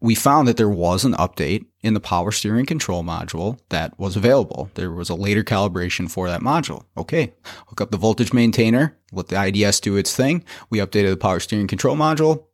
we 0.00 0.14
found 0.14 0.48
that 0.48 0.56
there 0.56 0.68
was 0.68 1.04
an 1.04 1.14
update 1.14 1.66
in 1.82 1.94
the 1.94 2.00
power 2.00 2.32
steering 2.32 2.66
control 2.66 3.04
module 3.04 3.58
that 3.68 3.98
was 3.98 4.16
available. 4.16 4.70
There 4.74 4.90
was 4.90 5.08
a 5.08 5.14
later 5.14 5.44
calibration 5.44 6.10
for 6.10 6.28
that 6.28 6.40
module. 6.40 6.84
Okay, 6.96 7.32
hook 7.68 7.80
up 7.80 7.90
the 7.90 7.96
voltage 7.96 8.32
maintainer, 8.32 8.98
let 9.12 9.28
the 9.28 9.42
IDS 9.42 9.80
do 9.80 9.96
its 9.96 10.14
thing. 10.14 10.44
We 10.68 10.78
updated 10.78 11.10
the 11.10 11.16
power 11.16 11.40
steering 11.40 11.68
control 11.68 11.96
module. 11.96 12.44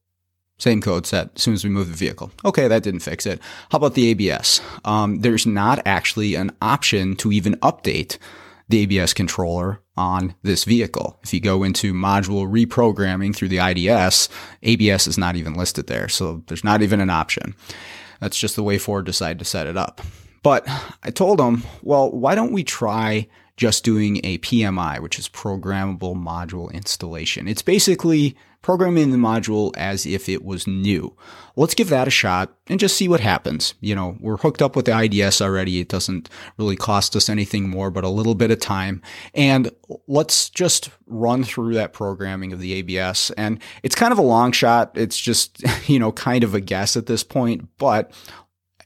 Same 0.61 0.83
code 0.83 1.07
set 1.07 1.31
as 1.35 1.43
soon 1.43 1.55
as 1.55 1.65
we 1.65 1.71
move 1.71 1.89
the 1.89 1.97
vehicle. 1.97 2.31
Okay, 2.45 2.69
that 2.69 2.83
didn't 2.83 3.01
fix 3.01 3.25
it. 3.25 3.41
How 3.71 3.79
about 3.79 3.95
the 3.95 4.11
ABS? 4.11 4.61
Um, 4.85 5.21
there's 5.21 5.47
not 5.47 5.81
actually 5.87 6.35
an 6.35 6.53
option 6.61 7.17
to 7.17 7.33
even 7.33 7.55
update 7.57 8.19
the 8.69 8.81
ABS 8.83 9.15
controller 9.15 9.81
on 9.97 10.35
this 10.43 10.65
vehicle. 10.65 11.19
If 11.23 11.33
you 11.33 11.41
go 11.41 11.63
into 11.63 11.95
module 11.95 12.47
reprogramming 12.47 13.35
through 13.35 13.49
the 13.49 13.59
IDS, 13.59 14.29
ABS 14.63 15.07
is 15.07 15.17
not 15.17 15.35
even 15.35 15.55
listed 15.55 15.87
there. 15.87 16.09
So 16.09 16.45
there's 16.47 16.63
not 16.63 16.83
even 16.83 17.01
an 17.01 17.11
option. 17.11 17.55
That's 18.21 18.39
just 18.39 18.55
the 18.55 18.63
way 18.63 18.77
Ford 18.77 19.07
decided 19.07 19.39
to 19.39 19.47
set 19.47 19.67
it 19.67 19.79
up. 19.79 20.03
But 20.43 20.69
I 21.03 21.11
told 21.11 21.39
them, 21.39 21.65
well, 21.83 22.11
why 22.11 22.35
don't 22.35 22.53
we 22.53 22.65
try 22.65 23.29
just 23.61 23.85
doing 23.85 24.23
a 24.25 24.39
PMI, 24.39 25.01
which 25.01 25.19
is 25.19 25.29
programmable 25.29 26.17
module 26.17 26.73
installation? 26.73 27.47
It's 27.47 27.61
basically 27.61 28.35
programming 28.63 29.11
the 29.11 29.19
module 29.19 29.71
as 29.77 30.07
if 30.07 30.31
it 30.31 30.43
was 30.43 30.67
new. 30.67 31.15
Let's 31.57 31.75
give 31.75 31.91
that 31.91 32.09
a 32.09 32.11
shot 32.11 32.55
and 32.69 32.81
just 32.81 32.97
see 32.97 33.07
what 33.07 33.21
happens. 33.21 33.75
You 33.81 33.95
know, 33.95 34.17
we're 34.19 34.39
hooked 34.39 34.63
up 34.63 34.77
with 34.77 34.87
the 34.87 34.99
IDS 34.99 35.43
already. 35.43 35.79
It 35.79 35.91
doesn't 35.91 36.31
really 36.57 36.75
cost 36.75 37.15
us 37.15 37.29
anything 37.29 37.69
more 37.69 37.91
but 37.91 38.03
a 38.03 38.09
little 38.09 38.35
bit 38.35 38.51
of 38.51 38.61
time. 38.61 39.03
And 39.35 39.71
let's 40.09 40.49
just 40.49 40.89
run 41.07 41.45
through 41.45 41.75
that 41.75 41.93
programming 41.93 42.55
of 42.55 42.61
the 42.61 42.73
ABS. 42.73 43.31
And 43.33 43.61
it's 43.83 43.95
kind 43.95 44.13
of 44.13 44.19
a 44.19 44.23
long 44.23 44.53
shot. 44.53 44.93
It's 44.95 45.19
just, 45.19 45.63
you 45.87 45.99
know, 45.99 46.13
kind 46.13 46.45
of 46.45 46.55
a 46.55 46.61
guess 46.61 46.97
at 46.97 47.05
this 47.05 47.23
point, 47.23 47.69
but 47.77 48.11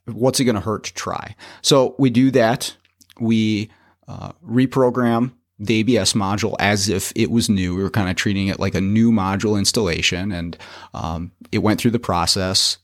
what's 0.06 0.40
it 0.40 0.44
going 0.44 0.56
to 0.56 0.60
hurt 0.60 0.82
to 0.84 0.94
try? 0.94 1.36
So 1.62 1.94
we 1.96 2.10
do 2.10 2.32
that. 2.32 2.76
We 3.20 3.70
uh, 4.08 4.32
reprogram 4.46 5.32
the 5.58 5.80
ABS 5.80 6.14
module 6.14 6.56
as 6.58 6.88
if 6.88 7.12
it 7.14 7.30
was 7.30 7.48
new. 7.48 7.76
We 7.76 7.82
were 7.82 7.90
kind 7.90 8.10
of 8.10 8.16
treating 8.16 8.48
it 8.48 8.58
like 8.58 8.74
a 8.74 8.80
new 8.80 9.12
module 9.12 9.58
installation, 9.58 10.32
and 10.32 10.56
um, 10.92 11.32
it 11.52 11.58
went 11.58 11.80
through 11.80 11.92
the 11.92 11.98
process. 11.98 12.78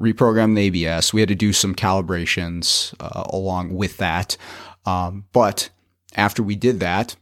Reprogrammed 0.00 0.56
the 0.56 0.62
ABS. 0.62 1.12
We 1.12 1.20
had 1.20 1.28
to 1.28 1.34
do 1.34 1.52
some 1.52 1.74
calibrations 1.74 2.94
uh, 2.98 3.24
along 3.30 3.74
with 3.74 3.98
that, 3.98 4.36
um, 4.86 5.24
but 5.32 5.70
after 6.16 6.42
we 6.42 6.56
did 6.56 6.80
that, 6.80 7.16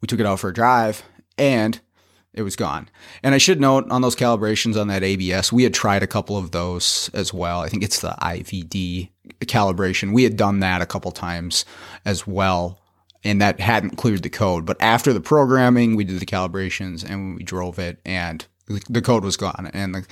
we 0.00 0.06
took 0.06 0.20
it 0.20 0.26
out 0.26 0.40
for 0.40 0.50
a 0.50 0.54
drive, 0.54 1.02
and 1.38 1.80
it 2.34 2.42
was 2.42 2.56
gone. 2.56 2.88
And 3.22 3.34
I 3.34 3.38
should 3.38 3.60
note 3.60 3.90
on 3.90 4.02
those 4.02 4.16
calibrations 4.16 4.78
on 4.78 4.88
that 4.88 5.02
ABS, 5.02 5.52
we 5.52 5.62
had 5.62 5.72
tried 5.72 6.02
a 6.02 6.08
couple 6.08 6.36
of 6.36 6.50
those 6.50 7.10
as 7.14 7.32
well. 7.32 7.60
I 7.60 7.68
think 7.68 7.82
it's 7.82 8.00
the 8.00 8.14
IVD 8.20 9.08
calibration. 9.40 10.12
We 10.12 10.24
had 10.24 10.36
done 10.36 10.60
that 10.60 10.82
a 10.82 10.86
couple 10.86 11.12
times 11.12 11.64
as 12.04 12.26
well 12.26 12.78
and 13.26 13.40
that 13.42 13.60
hadn't 13.60 13.96
cleared 13.96 14.22
the 14.22 14.30
code. 14.30 14.64
But 14.64 14.76
after 14.80 15.12
the 15.12 15.20
programming, 15.20 15.96
we 15.96 16.04
did 16.04 16.20
the 16.20 16.26
calibrations 16.26 17.08
and 17.08 17.36
we 17.36 17.42
drove 17.42 17.78
it, 17.78 17.98
and 18.04 18.46
the 18.88 19.02
code 19.02 19.24
was 19.24 19.36
gone. 19.36 19.70
And 19.72 19.94
the 19.94 20.06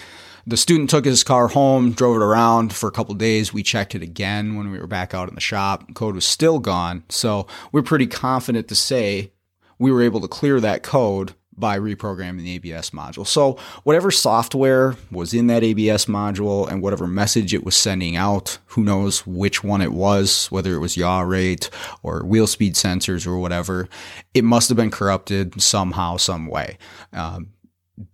the 0.47 0.57
student 0.57 0.91
took 0.91 1.05
his 1.05 1.25
car 1.25 1.49
home, 1.49 1.93
drove 1.93 2.17
it 2.17 2.25
around 2.25 2.75
for 2.75 2.87
a 2.87 2.93
couple 2.93 3.15
days. 3.15 3.53
We 3.53 3.63
checked 3.63 3.95
it 3.95 4.03
again 4.03 4.57
when 4.57 4.71
we 4.71 4.79
were 4.79 4.87
back 4.87 5.15
out 5.15 5.29
in 5.29 5.35
the 5.35 5.41
shop. 5.41 5.95
Code 5.95 6.15
was 6.15 6.27
still 6.27 6.59
gone. 6.59 7.05
So 7.09 7.47
we're 7.73 7.83
pretty 7.83 8.07
confident 8.07 8.69
to 8.69 8.75
say 8.75 9.33
we 9.79 9.91
were 9.91 10.03
able 10.03 10.21
to 10.21 10.29
clear 10.29 10.61
that 10.61 10.83
code 10.83 11.35
by 11.57 11.79
reprogramming 11.79 12.43
the 12.43 12.55
ABS 12.57 12.91
module. 12.91 13.27
So 13.27 13.59
whatever 13.85 14.11
software 14.11 14.97
was 15.11 15.33
in 15.35 15.47
that 15.49 15.63
ABS 15.63 16.07
module 16.07 16.69
and 16.69 16.83
whatever 16.83 17.07
message 17.07 17.55
it 17.55 17.65
was 17.65 17.77
sending 17.77 18.17
out, 18.17 18.59
who 18.67 18.83
knows 18.83 19.27
which 19.27 19.63
one 19.63 19.81
it 19.81 19.93
was, 19.93 20.47
whether 20.49 20.75
it 20.75 20.79
was 20.79 20.97
yaw 20.97 21.21
rate 21.21 21.71
or 22.03 22.25
wheel 22.25 22.47
speed 22.47 22.75
sensors 22.75 23.27
or 23.27 23.39
whatever, 23.39 23.89
it 24.35 24.45
must 24.45 24.69
have 24.69 24.77
been 24.77 24.91
corrupted 24.91 25.61
somehow, 25.61 26.17
some 26.17 26.47
way. 26.47 26.79
Um, 27.13 27.51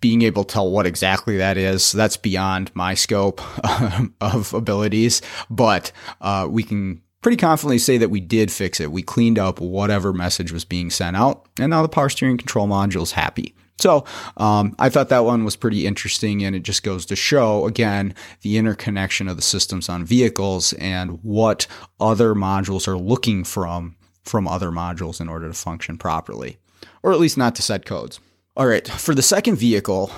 being 0.00 0.22
able 0.22 0.44
to 0.44 0.53
tell 0.53 0.70
what 0.70 0.87
exactly 0.87 1.38
that 1.38 1.57
is, 1.57 1.92
that's 1.92 2.16
beyond 2.16 2.70
my 2.74 2.94
scope 2.94 3.40
of 4.20 4.53
abilities, 4.53 5.22
but 5.48 5.90
uh, 6.20 6.46
we 6.50 6.62
can 6.62 7.00
pretty 7.20 7.37
confidently 7.37 7.78
say 7.78 7.98
that 7.98 8.11
we 8.11 8.20
did 8.20 8.50
fix 8.50 8.80
it. 8.80 8.92
We 8.92 9.02
cleaned 9.02 9.38
up 9.38 9.61
whatever 9.61 10.12
message 10.12 10.52
was 10.52 10.64
being 10.64 10.90
sent 10.90 11.16
out, 11.16 11.46
and 11.59 11.70
now 11.70 11.83
the 11.83 11.88
power 11.88 12.09
steering 12.09 12.38
control 12.38 12.66
module 12.66 13.02
is 13.02 13.12
happy. 13.12 13.54
So 13.78 14.04
um, 14.37 14.74
I 14.78 14.90
thought 14.90 15.09
that 15.09 15.24
one 15.24 15.44
was 15.44 15.56
pretty 15.56 15.87
interesting, 15.87 16.44
and 16.44 16.54
it 16.54 16.62
just 16.62 16.83
goes 16.83 17.06
to 17.06 17.16
show 17.16 17.66
again 17.66 18.14
the 18.42 18.59
interconnection 18.59 19.28
of 19.28 19.37
the 19.37 19.42
systems 19.42 19.88
on 19.88 20.04
vehicles 20.04 20.72
and 20.74 21.22
what 21.22 21.66
other 21.98 22.35
modules 22.35 22.87
are 22.87 22.98
looking 22.98 23.44
from 23.44 23.96
from 24.22 24.46
other 24.46 24.70
modules 24.70 25.20
in 25.20 25.28
order 25.28 25.48
to 25.48 25.54
function 25.54 25.96
properly, 25.96 26.59
or 27.02 27.12
at 27.12 27.18
least 27.18 27.38
not 27.38 27.54
to 27.54 27.62
set 27.62 27.87
codes. 27.87 28.20
All 28.54 28.66
right, 28.66 28.87
for 28.87 29.14
the 29.14 29.22
second 29.22 29.56
vehicle, 29.56 30.12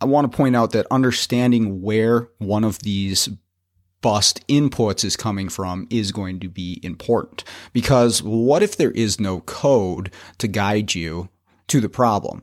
I 0.00 0.06
want 0.06 0.30
to 0.30 0.36
point 0.36 0.56
out 0.56 0.72
that 0.72 0.86
understanding 0.90 1.80
where 1.80 2.28
one 2.38 2.64
of 2.64 2.80
these 2.80 3.28
bussed 4.00 4.46
inputs 4.48 5.04
is 5.04 5.16
coming 5.16 5.48
from 5.48 5.86
is 5.90 6.12
going 6.12 6.40
to 6.40 6.48
be 6.48 6.80
important. 6.82 7.44
Because 7.72 8.22
what 8.22 8.62
if 8.62 8.76
there 8.76 8.92
is 8.92 9.20
no 9.20 9.40
code 9.40 10.12
to 10.38 10.48
guide 10.48 10.94
you 10.94 11.28
to 11.68 11.80
the 11.80 11.88
problem? 11.88 12.42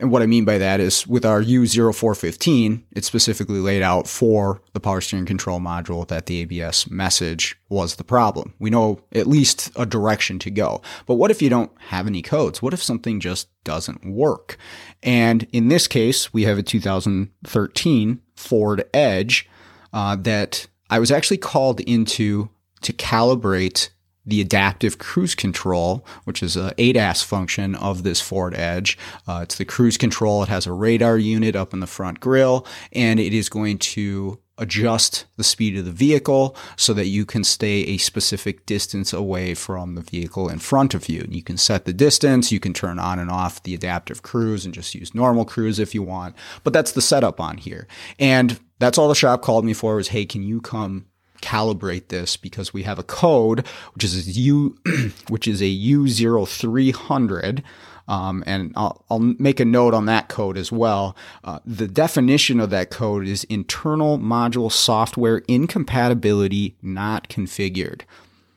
And 0.00 0.10
what 0.10 0.22
I 0.22 0.26
mean 0.26 0.44
by 0.44 0.58
that 0.58 0.80
is 0.80 1.06
with 1.06 1.24
our 1.24 1.40
U0415, 1.40 2.82
it's 2.90 3.06
specifically 3.06 3.60
laid 3.60 3.82
out 3.82 4.08
for 4.08 4.60
the 4.72 4.80
power 4.80 5.00
steering 5.00 5.26
control 5.26 5.60
module 5.60 6.08
that 6.08 6.26
the 6.26 6.40
ABS 6.40 6.90
message 6.90 7.56
was 7.68 7.94
the 7.94 8.04
problem. 8.04 8.52
We 8.58 8.68
know 8.68 9.00
at 9.12 9.28
least 9.28 9.70
a 9.76 9.86
direction 9.86 10.40
to 10.40 10.50
go. 10.50 10.82
But 11.06 11.14
what 11.14 11.30
if 11.30 11.40
you 11.40 11.48
don't 11.48 11.70
have 11.88 12.08
any 12.08 12.20
codes? 12.20 12.60
What 12.60 12.74
if 12.74 12.82
something 12.82 13.20
just 13.20 13.48
doesn't 13.62 14.04
work? 14.04 14.56
And 15.04 15.46
in 15.52 15.68
this 15.68 15.86
case, 15.86 16.32
we 16.32 16.42
have 16.44 16.58
a 16.58 16.64
2013 16.64 18.20
Ford 18.34 18.84
Edge 18.92 19.48
uh, 19.92 20.16
that 20.16 20.66
I 20.92 20.98
was 20.98 21.10
actually 21.10 21.38
called 21.38 21.80
into 21.80 22.50
to 22.82 22.92
calibrate 22.92 23.88
the 24.26 24.42
adaptive 24.42 24.98
cruise 24.98 25.34
control, 25.34 26.04
which 26.24 26.42
is 26.42 26.54
a 26.54 26.74
ADAS 26.76 27.24
function 27.24 27.74
of 27.76 28.02
this 28.02 28.20
Ford 28.20 28.54
Edge. 28.54 28.98
Uh, 29.26 29.40
it's 29.42 29.56
the 29.56 29.64
cruise 29.64 29.96
control. 29.96 30.42
It 30.42 30.50
has 30.50 30.66
a 30.66 30.72
radar 30.72 31.16
unit 31.16 31.56
up 31.56 31.72
in 31.72 31.80
the 31.80 31.86
front 31.86 32.20
grille, 32.20 32.66
and 32.92 33.18
it 33.18 33.32
is 33.32 33.48
going 33.48 33.78
to 33.78 34.38
adjust 34.58 35.24
the 35.38 35.42
speed 35.42 35.78
of 35.78 35.86
the 35.86 35.90
vehicle 35.90 36.54
so 36.76 36.92
that 36.92 37.06
you 37.06 37.24
can 37.24 37.42
stay 37.42 37.84
a 37.84 37.96
specific 37.96 38.66
distance 38.66 39.14
away 39.14 39.54
from 39.54 39.94
the 39.94 40.02
vehicle 40.02 40.50
in 40.50 40.58
front 40.58 40.92
of 40.92 41.08
you. 41.08 41.22
And 41.22 41.34
you 41.34 41.42
can 41.42 41.56
set 41.56 41.86
the 41.86 41.94
distance, 41.94 42.52
you 42.52 42.60
can 42.60 42.74
turn 42.74 42.98
on 42.98 43.18
and 43.18 43.30
off 43.30 43.62
the 43.62 43.74
adaptive 43.74 44.22
cruise 44.22 44.66
and 44.66 44.74
just 44.74 44.94
use 44.94 45.14
normal 45.14 45.46
cruise 45.46 45.78
if 45.78 45.94
you 45.94 46.02
want. 46.02 46.36
But 46.64 46.74
that's 46.74 46.92
the 46.92 47.00
setup 47.00 47.40
on 47.40 47.56
here. 47.56 47.88
And 48.18 48.60
that's 48.82 48.98
all 48.98 49.08
the 49.08 49.14
shop 49.14 49.42
called 49.42 49.64
me 49.64 49.72
for 49.72 49.96
was, 49.96 50.08
hey, 50.08 50.24
can 50.24 50.42
you 50.42 50.60
come 50.60 51.06
calibrate 51.42 52.08
this 52.08 52.36
because 52.36 52.72
we 52.72 52.84
have 52.84 52.98
a 52.98 53.02
code 53.02 53.66
which 53.94 54.04
is 54.04 54.26
a 54.26 54.30
U, 54.30 54.78
which 55.28 55.46
is 55.46 55.60
a 55.60 55.64
U0300. 55.64 57.62
Um, 58.08 58.42
and 58.46 58.72
I'll, 58.76 59.04
I'll, 59.10 59.20
make 59.20 59.60
a 59.60 59.64
note 59.64 59.94
on 59.94 60.06
that 60.06 60.28
code 60.28 60.56
as 60.56 60.72
well. 60.72 61.16
Uh, 61.44 61.60
the 61.64 61.86
definition 61.86 62.58
of 62.58 62.70
that 62.70 62.90
code 62.90 63.28
is 63.28 63.44
internal 63.44 64.18
module 64.18 64.72
software 64.72 65.38
incompatibility 65.46 66.76
not 66.82 67.28
configured. 67.28 68.02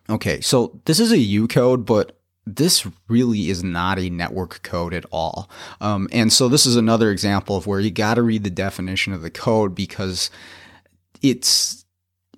Okay, 0.10 0.42
so 0.42 0.80
this 0.86 1.00
is 1.00 1.12
a 1.12 1.20
U 1.20 1.48
code, 1.48 1.86
but 1.86 2.20
this 2.46 2.88
really 3.08 3.50
is 3.50 3.64
not 3.64 3.98
a 3.98 4.10
network 4.10 4.62
code 4.62 4.94
at 4.94 5.06
all. 5.12 5.50
Um, 5.82 6.08
and 6.12 6.32
so 6.32 6.48
this 6.48 6.66
is 6.66 6.76
another 6.76 7.12
example 7.12 7.56
of 7.56 7.66
where 7.66 7.80
you 7.80 7.90
got 7.90 8.16
to 8.16 8.22
read 8.22 8.44
the 8.44 8.50
definition 8.50 9.14
of 9.14 9.22
the 9.22 9.32
code 9.32 9.74
because 9.74 10.30
it's 11.22 11.86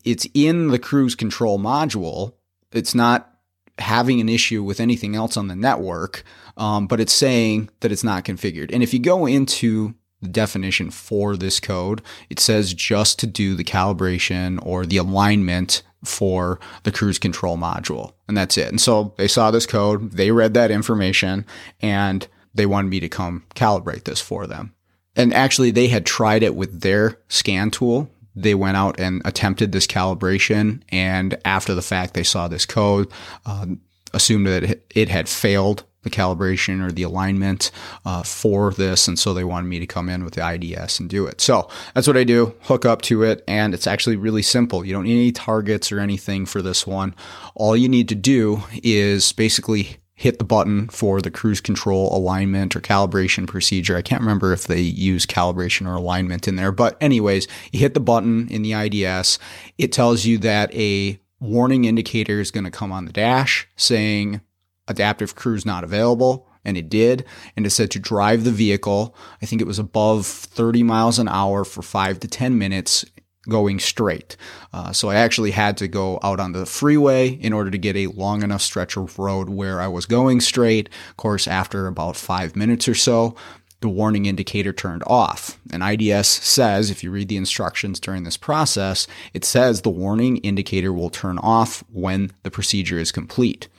it's 0.06 0.26
in 0.34 0.70
the 0.70 0.80
cruise 0.80 1.15
control 1.15 1.60
module. 1.60 2.34
It's 2.72 2.96
not 2.96 3.34
having 3.80 4.22
an 4.22 4.30
issue 4.30 4.63
with 4.63 4.80
anything 4.80 5.15
else 5.15 5.36
on 5.36 5.48
the 5.48 5.56
network, 5.56 6.24
um, 6.56 6.88
but 6.88 7.00
it's 7.00 7.13
saying 7.13 7.70
that 7.82 7.91
it's 7.91 8.04
not 8.04 8.24
configured. 8.24 8.72
And 8.74 8.82
if 8.82 8.93
you 8.93 9.00
go 9.00 9.26
into 9.26 9.93
the 10.22 10.30
definition 10.30 10.89
for 10.89 11.36
this 11.36 11.60
code, 11.60 12.02
it 12.30 12.39
says 12.39 12.74
just 12.74 13.20
to 13.20 13.28
do 13.28 13.56
the 13.56 13.63
calibration 13.63 14.60
or 14.65 14.86
the 14.86 14.98
alignment 14.98 15.84
for 16.03 16.60
the 16.83 16.91
cruise 16.91 17.19
control 17.19 17.57
module. 17.57 18.13
And 18.27 18.38
that's 18.38 18.57
it. 18.57 18.69
And 18.69 18.79
so 18.79 19.13
they 19.17 19.27
saw 19.27 19.51
this 19.51 19.65
code, 19.65 20.12
they 20.12 20.31
read 20.31 20.53
that 20.53 20.71
information, 20.71 21.45
and 21.81 22.27
they 22.53 22.65
wanted 22.65 22.89
me 22.89 22.99
to 22.99 23.10
come 23.10 23.43
calibrate 23.55 24.03
this 24.03 24.21
for 24.21 24.47
them. 24.47 24.73
And 25.15 25.33
actually, 25.33 25.71
they 25.71 25.88
had 25.88 26.05
tried 26.05 26.43
it 26.43 26.55
with 26.55 26.81
their 26.81 27.19
scan 27.27 27.71
tool. 27.71 28.10
They 28.36 28.53
went 28.53 28.77
out 28.77 28.99
and 28.99 29.21
attempted 29.25 29.71
this 29.71 29.88
calibration. 29.88 30.83
And 30.89 31.39
after 31.43 31.73
the 31.73 31.81
fact, 31.81 32.13
they 32.13 32.23
saw 32.23 32.47
this 32.47 32.67
code, 32.67 33.12
uh, 33.45 33.65
assumed 34.13 34.45
that 34.45 34.81
it 34.93 35.10
had 35.10 35.27
failed 35.27 35.83
the 36.10 36.15
calibration 36.15 36.86
or 36.86 36.91
the 36.91 37.04
alignment 37.04 37.72
uh, 38.06 38.24
for 38.24 38.72
this. 38.72 39.08
And 39.08 39.17
so 39.17 39.34
they 39.34 39.43
wanted 39.43 39.67
me 39.67 39.80
to 39.80 39.88
come 39.88 40.10
in 40.10 40.24
with 40.24 40.36
the 40.36 40.48
IDS 40.48 41.00
and 41.00 41.10
do 41.10 41.26
it. 41.28 41.41
So 41.41 41.70
that's 41.93 42.08
what 42.08 42.17
I 42.17 42.24
do, 42.24 42.56
hook 42.62 42.86
up 42.86 43.02
to 43.04 43.24
it. 43.24 43.43
And 43.48 43.74
it's 43.74 43.88
actually 43.88 44.15
really 44.15 44.41
simple. 44.41 44.86
You 44.86 44.93
don't 44.93 45.06
need 45.06 45.20
any 45.20 45.32
targets 45.32 45.91
or 45.91 46.00
anything 46.00 46.46
for 46.46 46.62
this 46.62 46.88
one. 46.88 47.15
All 47.56 47.76
you 47.76 47.89
need 47.89 48.10
to 48.10 48.15
do 48.15 48.63
is 48.84 49.32
basically 49.34 49.98
hit 50.17 50.39
the 50.39 50.43
button 50.43 50.88
for 50.89 51.22
the 51.22 51.30
cruise 51.30 51.62
control 51.62 52.15
alignment 52.15 52.76
or 52.76 52.82
calibration 52.82 53.46
procedure. 53.48 53.96
I 53.96 54.02
can't 54.02 54.22
remember 54.22 54.52
if 54.52 54.65
they 54.65 54.82
use 54.82 55.28
calibration 55.28 55.88
or 55.88 55.93
alignment 55.93 56.48
in 56.48 56.56
there, 56.56 56.72
but 56.72 56.98
anyways, 57.00 57.48
you 57.72 57.80
hit 57.80 57.93
the 57.93 58.00
button 58.00 58.48
in 58.50 58.63
the 58.63 58.74
IDS. 58.74 59.38
It 59.78 59.91
tells 59.91 60.26
you 60.26 60.39
that 60.39 60.74
a 60.74 61.20
warning 61.39 61.86
indicator 61.86 62.39
is 62.39 62.50
going 62.50 62.63
to 62.63 62.72
come 62.72 62.91
on 62.91 63.06
the 63.06 63.13
dash 63.13 63.67
saying 63.76 64.41
adaptive 64.88 65.36
cruise 65.36 65.65
not 65.65 65.84
available. 65.84 66.47
And 66.63 66.76
it 66.76 66.89
did. 66.89 67.23
And 67.56 67.65
it 67.65 67.69
said 67.69 67.91
to 67.91 68.00
drive 68.00 68.43
the 68.43 68.52
vehicle. 68.52 69.15
I 69.41 69.45
think 69.45 69.62
it 69.62 69.67
was 69.67 69.80
above 69.80 70.26
30 70.26 70.84
miles 70.84 71.17
an 71.17 71.30
hour 71.30 71.63
for 71.63 71.82
five 71.82 72.19
to 72.19 72.28
10 72.28 72.58
minutes 72.58 73.06
going 73.47 73.80
straight. 73.80 74.36
Uh, 74.73 74.91
so 74.91 75.10
I 75.10 75.15
actually 75.15 75.52
had 75.52 75.78
to 75.78 75.88
go 75.88 76.19
out 76.21 76.39
on 76.39 76.52
the 76.52 76.65
freeway 76.65 77.30
in 77.30 77.54
order 77.54 77.71
to 77.71 77.78
get 77.78 77.95
a 77.95 78.08
long 78.08 78.43
enough 78.43 78.62
stretch 78.62 78.97
of 78.97 79.17
road 79.17 79.50
where 79.50 79.80
I 79.80 79.88
was 79.88 80.06
going 80.06 80.41
straight. 80.41 80.89
Of 81.10 81.17
course, 81.17 81.47
after 81.47 81.88
about 81.88 82.17
five 82.17 82.56
minutes 82.56 82.88
or 82.88 82.95
so, 82.95 83.36
the 83.80 83.89
warning 83.89 84.26
indicator 84.26 84.73
turned 84.73 85.04
off. 85.06 85.60
And 85.71 85.84
IDS 85.84 86.28
says, 86.28 86.89
if 86.89 87.04
you 87.04 87.12
read 87.12 87.30
the 87.30 87.38
instructions 87.38 88.00
during 88.00 88.23
this 88.23 88.38
process, 88.38 89.08
it 89.34 89.45
says 89.45 89.82
the 89.82 89.89
warning 89.89 90.38
indicator 90.38 90.91
will 90.91 91.12
turn 91.12 91.38
off 91.38 91.84
when 91.91 92.32
the 92.43 92.52
procedure 92.52 92.97
is 92.97 93.12
complete. 93.12 93.69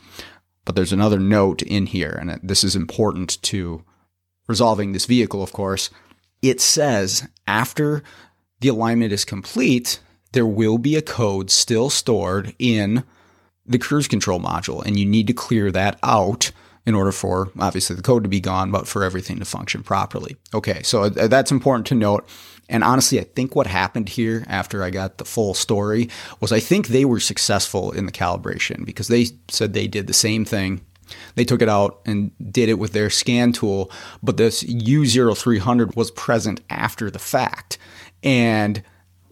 But 0.68 0.74
there's 0.74 0.92
another 0.92 1.18
note 1.18 1.62
in 1.62 1.86
here, 1.86 2.10
and 2.20 2.38
this 2.42 2.62
is 2.62 2.76
important 2.76 3.40
to 3.44 3.84
resolving 4.48 4.92
this 4.92 5.06
vehicle, 5.06 5.42
of 5.42 5.50
course. 5.50 5.88
It 6.42 6.60
says 6.60 7.26
after 7.46 8.02
the 8.60 8.68
alignment 8.68 9.10
is 9.10 9.24
complete, 9.24 9.98
there 10.32 10.44
will 10.44 10.76
be 10.76 10.94
a 10.94 11.00
code 11.00 11.50
still 11.50 11.88
stored 11.88 12.54
in 12.58 13.04
the 13.64 13.78
cruise 13.78 14.08
control 14.08 14.40
module, 14.40 14.84
and 14.84 14.98
you 14.98 15.06
need 15.06 15.26
to 15.28 15.32
clear 15.32 15.72
that 15.72 15.98
out 16.02 16.50
in 16.84 16.94
order 16.94 17.12
for 17.12 17.50
obviously 17.58 17.96
the 17.96 18.02
code 18.02 18.24
to 18.24 18.28
be 18.28 18.38
gone, 18.38 18.70
but 18.70 18.86
for 18.86 19.02
everything 19.02 19.38
to 19.38 19.46
function 19.46 19.82
properly. 19.82 20.36
Okay, 20.52 20.82
so 20.82 21.04
uh, 21.04 21.28
that's 21.28 21.50
important 21.50 21.86
to 21.86 21.94
note. 21.94 22.28
And 22.68 22.84
honestly, 22.84 23.18
I 23.18 23.24
think 23.24 23.56
what 23.56 23.66
happened 23.66 24.10
here 24.10 24.44
after 24.46 24.82
I 24.82 24.90
got 24.90 25.18
the 25.18 25.24
full 25.24 25.54
story 25.54 26.10
was 26.40 26.52
I 26.52 26.60
think 26.60 26.88
they 26.88 27.04
were 27.04 27.20
successful 27.20 27.92
in 27.92 28.06
the 28.06 28.12
calibration 28.12 28.84
because 28.84 29.08
they 29.08 29.26
said 29.48 29.72
they 29.72 29.86
did 29.86 30.06
the 30.06 30.12
same 30.12 30.44
thing. 30.44 30.84
They 31.36 31.44
took 31.44 31.62
it 31.62 31.68
out 31.68 32.00
and 32.04 32.32
did 32.52 32.68
it 32.68 32.78
with 32.78 32.92
their 32.92 33.08
scan 33.08 33.52
tool, 33.52 33.90
but 34.22 34.36
this 34.36 34.62
U0300 34.62 35.96
was 35.96 36.10
present 36.10 36.60
after 36.68 37.10
the 37.10 37.18
fact. 37.18 37.78
And 38.22 38.82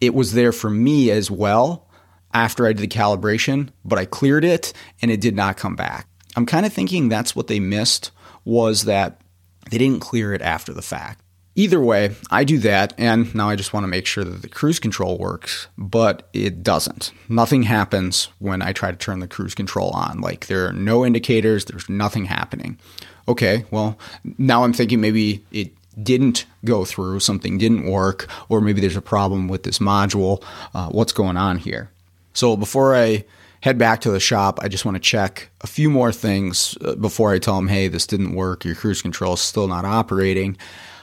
it 0.01 0.15
was 0.15 0.33
there 0.33 0.53
for 0.53 0.71
me 0.71 1.11
as 1.11 1.31
well 1.31 1.89
after 2.33 2.67
I 2.67 2.73
did 2.73 2.83
the 2.83 2.89
calibration, 2.89 3.71
but 3.85 3.99
I 3.99 4.07
cleared 4.07 4.45
it 4.45 4.73
and 5.03 5.11
it 5.11 5.21
did 5.21 5.37
not 5.37 5.59
come 5.59 5.77
back. 5.77 6.09
I'm 6.37 6.47
kind 6.47 6.67
of 6.67 6.73
thinking 6.73 7.09
that's 7.09 7.37
what 7.37 7.47
they 7.47 7.61
missed 7.61 8.11
was 8.45 8.85
that 8.85 9.21
they 9.71 9.79
didn't 9.79 10.01
clear 10.01 10.33
it 10.33 10.43
after 10.43 10.73
the 10.73 10.83
fact. 10.83 11.21
Either 11.59 11.81
way, 11.81 12.15
I 12.31 12.45
do 12.45 12.59
that, 12.59 12.93
and 12.99 13.35
now 13.35 13.49
I 13.49 13.57
just 13.57 13.73
want 13.73 13.85
to 13.85 13.89
make 13.89 14.05
sure 14.05 14.25
that 14.25 14.43
the 14.43 14.49
cruise 14.49 14.79
control 14.79 15.17
works, 15.17 15.69
but 15.79 16.29
it 16.35 16.63
doesn't. 16.63 17.13
Nothing 17.31 17.63
happens 17.63 18.29
when 18.39 18.61
I 18.61 18.75
try 18.75 18.91
to 18.91 18.97
turn 18.97 19.21
the 19.21 19.27
cruise 19.27 19.55
control 19.55 19.89
on. 19.91 20.21
Like, 20.21 20.49
there 20.49 20.67
are 20.69 20.73
no 20.75 21.05
indicators, 21.05 21.65
there's 21.65 21.89
nothing 21.89 22.27
happening. 22.27 22.79
Okay, 23.27 23.65
well, 23.71 23.99
now 24.37 24.65
I'm 24.65 24.75
thinking 24.75 25.01
maybe 25.01 25.43
it 25.51 25.73
didn't 26.03 26.45
go 26.67 26.85
through, 26.85 27.21
something 27.21 27.57
didn't 27.57 27.91
work, 27.91 28.29
or 28.51 28.61
maybe 28.61 28.83
there's 28.83 28.95
a 28.95 29.01
problem 29.03 29.49
with 29.49 29.63
this 29.63 29.79
module. 29.79 30.45
Uh, 30.75 30.91
what's 30.91 31.13
going 31.15 31.39
on 31.39 31.57
here? 31.57 31.91
So, 32.35 32.55
before 32.59 32.95
I 32.95 33.25
head 33.63 33.79
back 33.79 34.03
to 34.03 34.11
the 34.11 34.21
shop, 34.21 34.59
I 34.61 34.69
just 34.69 34.85
want 34.85 34.97
to 34.97 35.01
check 35.01 35.49
a 35.63 35.67
few 35.67 35.89
more 35.89 36.13
things 36.13 36.77
uh, 36.85 36.97
before 36.97 37.33
I 37.33 37.39
tell 37.39 37.57
them, 37.57 37.69
hey, 37.69 37.89
this 37.89 38.07
didn't 38.07 38.35
work, 38.35 38.67
your 38.67 38.75
cruise 38.75 39.01
control 39.01 39.33
is 39.35 39.41
still 39.41 39.69
not 39.69 39.87
operating. 39.87 40.59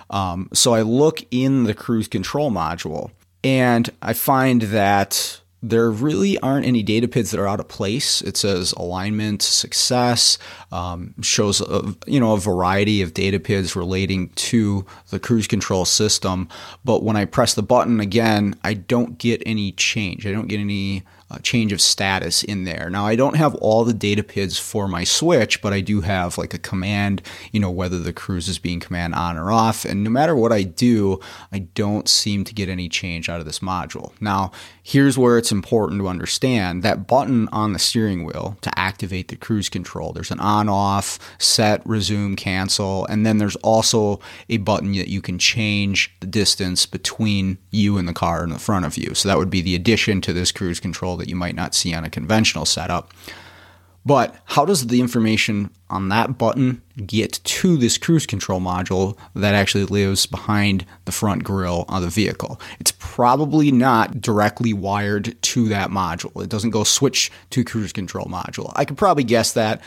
Um, 0.09 0.49
so 0.53 0.73
I 0.73 0.81
look 0.81 1.25
in 1.31 1.63
the 1.63 1.73
cruise 1.73 2.07
control 2.07 2.51
module 2.51 3.11
and 3.43 3.89
I 4.01 4.13
find 4.13 4.63
that 4.63 5.41
there 5.63 5.89
really 5.89 6.37
aren't 6.39 6.65
any 6.65 6.83
data 6.83 7.07
PIDs 7.07 7.31
that 7.31 7.39
are 7.39 7.47
out 7.47 7.61
of 7.61 7.69
place. 7.69 8.21
It 8.21 8.35
says 8.35 8.73
alignment 8.73 9.41
success, 9.41 10.37
um, 10.73 11.15
shows 11.21 11.61
a, 11.61 11.95
you 12.05 12.19
know 12.19 12.33
a 12.33 12.37
variety 12.37 13.01
of 13.01 13.13
data 13.13 13.39
PIDs 13.39 13.73
relating 13.73 14.29
to 14.29 14.85
the 15.09 15.19
cruise 15.19 15.47
control 15.47 15.85
system. 15.85 16.49
But 16.83 17.03
when 17.03 17.15
I 17.15 17.23
press 17.23 17.53
the 17.53 17.63
button 17.63 18.01
again, 18.01 18.55
I 18.63 18.73
don't 18.73 19.17
get 19.17 19.41
any 19.45 19.71
change. 19.71 20.27
I 20.27 20.33
don't 20.33 20.49
get 20.49 20.59
any 20.59 21.03
Uh, 21.33 21.39
change 21.39 21.71
of 21.71 21.81
status 21.81 22.43
in 22.43 22.63
there. 22.63 22.91
Now 22.91 23.07
I 23.07 23.15
don't 23.15 23.37
have 23.37 23.55
all 23.55 23.83
the 23.83 23.93
data 23.93 24.21
PIDs 24.21 24.59
for 24.59 24.87
my 24.87 25.03
switch, 25.03 25.63
but 25.63 25.73
I 25.73 25.81
do 25.81 26.01
have 26.01 26.37
like 26.37 26.53
a 26.53 26.59
command, 26.59 27.23
you 27.51 27.59
know, 27.59 27.71
whether 27.71 27.97
the 27.97 28.13
cruise 28.13 28.47
is 28.47 28.59
being 28.59 28.79
command 28.79 29.15
on 29.15 29.35
or 29.35 29.51
off. 29.51 29.83
And 29.83 30.03
no 30.03 30.11
matter 30.11 30.35
what 30.35 30.51
I 30.51 30.61
do, 30.61 31.19
I 31.51 31.59
don't 31.59 32.07
seem 32.07 32.43
to 32.43 32.53
get 32.53 32.69
any 32.69 32.87
change 32.87 33.29
out 33.29 33.39
of 33.39 33.47
this 33.47 33.59
module. 33.59 34.11
Now, 34.21 34.51
here's 34.83 35.17
where 35.17 35.39
it's 35.39 35.51
important 35.51 36.01
to 36.01 36.07
understand 36.07 36.83
that 36.83 37.07
button 37.07 37.47
on 37.47 37.73
the 37.73 37.79
steering 37.79 38.25
wheel 38.25 38.57
to 38.61 38.72
activate 38.83 39.29
the 39.29 39.37
cruise 39.37 39.69
control. 39.69 40.11
There's 40.11 40.31
an 40.31 40.41
on 40.41 40.67
off, 40.67 41.17
set, 41.39 41.81
resume, 41.85 42.35
cancel, 42.35 43.05
and 43.05 43.25
then 43.25 43.37
there's 43.37 43.55
also 43.57 44.19
a 44.49 44.57
button 44.57 44.91
that 44.93 45.07
you 45.07 45.21
can 45.21 45.39
change 45.39 46.13
the 46.19 46.27
distance 46.27 46.85
between 46.85 47.57
you 47.71 47.97
and 47.97 48.07
the 48.09 48.13
car 48.13 48.43
in 48.43 48.49
the 48.49 48.59
front 48.59 48.85
of 48.85 48.97
you. 48.97 49.15
So 49.15 49.29
that 49.29 49.37
would 49.37 49.49
be 49.49 49.61
the 49.61 49.73
addition 49.73 50.19
to 50.21 50.33
this 50.33 50.51
cruise 50.51 50.81
control 50.81 51.15
that 51.17 51.29
you 51.29 51.35
might 51.35 51.55
not 51.55 51.73
see 51.73 51.93
on 51.93 52.03
a 52.03 52.09
conventional 52.09 52.65
setup. 52.65 53.13
But 54.05 54.35
how 54.45 54.65
does 54.65 54.87
the 54.87 54.99
information 54.99 55.69
on 55.89 56.09
that 56.09 56.37
button 56.37 56.81
get 57.05 57.39
to 57.43 57.77
this 57.77 57.97
cruise 57.97 58.25
control 58.25 58.59
module 58.59 59.17
that 59.33 59.55
actually 59.55 59.85
lives 59.85 60.25
behind 60.25 60.85
the 61.05 61.11
front 61.11 61.43
grille 61.43 61.85
of 61.87 62.01
the 62.01 62.09
vehicle? 62.09 62.59
It's 62.79 62.93
probably 62.99 63.71
not 63.71 64.19
directly 64.19 64.73
wired 64.73 65.41
to 65.41 65.69
that 65.69 65.89
module. 65.89 66.43
It 66.43 66.49
doesn't 66.49 66.71
go 66.71 66.83
switch 66.83 67.31
to 67.51 67.63
cruise 67.63 67.93
control 67.93 68.25
module. 68.25 68.73
I 68.75 68.83
could 68.83 68.97
probably 68.97 69.23
guess 69.23 69.53
that, 69.53 69.81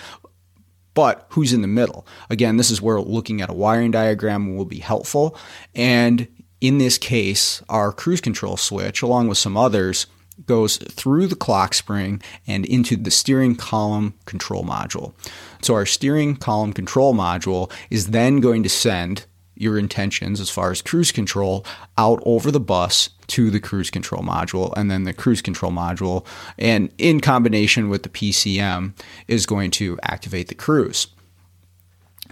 but 0.95 1.27
who's 1.31 1.53
in 1.53 1.61
the 1.61 1.69
middle? 1.69 2.07
Again, 2.31 2.57
this 2.57 2.71
is 2.71 2.81
where 2.81 2.99
looking 3.01 3.43
at 3.43 3.51
a 3.51 3.55
wiring 3.55 3.91
diagram 3.91 4.57
will 4.57 4.65
be 4.65 4.79
helpful. 4.79 5.37
And 5.75 6.27
in 6.63 6.79
this 6.79 6.97
case, 6.97 7.63
our 7.69 7.93
cruise 7.93 8.23
control 8.23 8.57
switch, 8.57 9.03
along 9.03 9.29
with 9.29 9.37
some 9.37 9.59
others, 9.59 10.07
goes 10.45 10.77
through 10.77 11.27
the 11.27 11.37
clock 11.37 11.73
spring 11.73 12.21
and 12.47 12.67
into 12.67 12.97
the 12.97 13.11
steering 13.11 13.57
column 13.57 14.15
control 14.27 14.65
module. 14.65 15.15
So 15.63 15.75
our 15.75 15.87
steering 15.87 16.37
column 16.37 16.73
control 16.73 17.15
module 17.15 17.73
is 17.91 18.09
then 18.09 18.41
going 18.41 18.63
to 18.63 18.69
send 18.69 19.25
your 19.57 19.79
intentions 19.79 20.39
as 20.39 20.51
far 20.51 20.71
as 20.71 20.83
cruise 20.83 21.11
control 21.11 21.65
out 21.97 22.23
over 22.27 22.51
the 22.51 22.61
bus 22.61 23.09
to 23.29 23.51
the 23.51 23.59
cruise 23.59 23.91
control 23.91 24.23
module 24.23 24.73
and 24.77 24.91
then 24.91 25.05
the 25.05 25.15
cruise 25.15 25.41
control 25.41 25.73
module 25.73 26.27
and 26.59 26.93
in 26.99 27.21
combination 27.21 27.89
with 27.89 28.03
the 28.03 28.09
PCM 28.09 28.93
is 29.27 29.47
going 29.47 29.71
to 29.71 29.99
activate 30.03 30.49
the 30.49 30.55
cruise. 30.55 31.09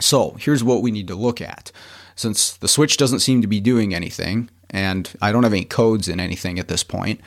So, 0.01 0.33
here's 0.40 0.64
what 0.64 0.83
we 0.83 0.90
need 0.90 1.09
to 1.09 1.14
look 1.14 1.40
at. 1.40 1.71
Since 2.17 2.57
the 2.57 2.69
switch 2.69 2.97
doesn't 2.97 3.21
seem 3.21 3.40
to 3.43 3.49
be 3.49 3.61
doing 3.61 3.95
anything 3.95 4.51
and 4.71 5.11
I 5.23 5.33
don't 5.33 5.45
have 5.45 5.53
any 5.53 5.64
codes 5.64 6.09
in 6.09 6.21
anything 6.21 6.59
at 6.59 6.69
this 6.69 6.85
point, 6.85 7.21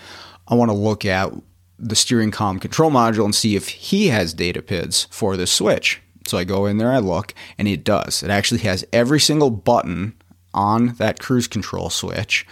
I 0.48 0.56
want 0.56 0.70
to 0.70 0.78
look 0.78 1.06
at 1.06 1.32
the 1.80 1.96
steering 1.96 2.32
column 2.32 2.60
control 2.60 2.90
module 2.90 3.26
and 3.26 3.36
see 3.36 3.56
if 3.56 3.68
he 3.68 4.08
has 4.08 4.34
data 4.34 4.62
PIDs 4.62 5.08
for 5.12 5.38
this 5.38 5.52
switch. 5.52 6.02
So 6.28 6.38
I 6.38 6.44
go 6.44 6.66
in 6.66 6.78
there, 6.78 6.92
I 6.92 7.00
look, 7.00 7.34
and 7.58 7.68
it 7.68 7.84
does. 7.84 8.24
It 8.24 8.30
actually 8.30 8.62
has 8.62 8.86
every 8.92 9.20
single 9.20 9.50
button 9.50 10.16
on 10.54 10.88
that 10.96 11.20
cruise 11.20 11.48
control 11.48 11.90
switch 11.90 12.46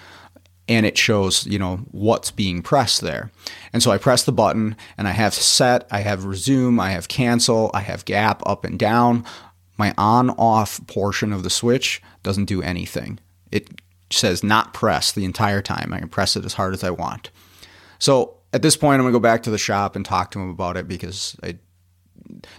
and 0.68 0.86
it 0.86 0.98
shows, 0.98 1.46
you 1.46 1.60
know, 1.60 1.78
what's 1.92 2.32
being 2.32 2.62
pressed 2.62 3.02
there. 3.02 3.32
And 3.72 3.84
so 3.84 3.92
I 3.92 3.98
press 3.98 4.24
the 4.24 4.32
button 4.32 4.76
and 4.98 5.08
I 5.08 5.12
have 5.12 5.34
set, 5.34 5.88
I 5.92 6.00
have 6.00 6.26
resume, 6.26 6.80
I 6.80 6.90
have 6.92 7.08
cancel, 7.08 7.70
I 7.74 7.82
have 7.82 8.06
gap 8.06 8.42
up 8.46 8.66
and 8.66 8.80
down. 8.80 9.26
My 9.78 9.94
on 9.98 10.32
off 10.32 10.86
portion 10.88 11.34
of 11.34 11.44
the 11.44 11.50
switch 11.50 12.02
doesn't 12.24 12.46
do 12.46 12.62
anything. 12.62 13.20
It 13.52 13.70
says 14.10 14.44
not 14.44 14.74
press 14.74 15.12
the 15.12 15.26
entire 15.26 15.62
time. 15.62 15.94
I 15.94 16.00
can 16.00 16.10
press 16.10 16.36
it 16.36 16.46
as 16.46 16.54
hard 16.54 16.74
as 16.74 16.84
I 16.84 16.90
want. 16.90 17.30
So 18.00 18.38
at 18.54 18.62
this 18.62 18.78
point, 18.78 19.00
I'm 19.00 19.06
to 19.08 19.12
go 19.12 19.20
back 19.20 19.44
to 19.44 19.52
the 19.52 19.58
shop 19.58 19.96
and 19.96 20.06
talk 20.06 20.32
to 20.32 20.40
him 20.40 20.50
about 20.50 20.78
it 20.78 20.88
because 20.88 21.36
I 21.44 21.58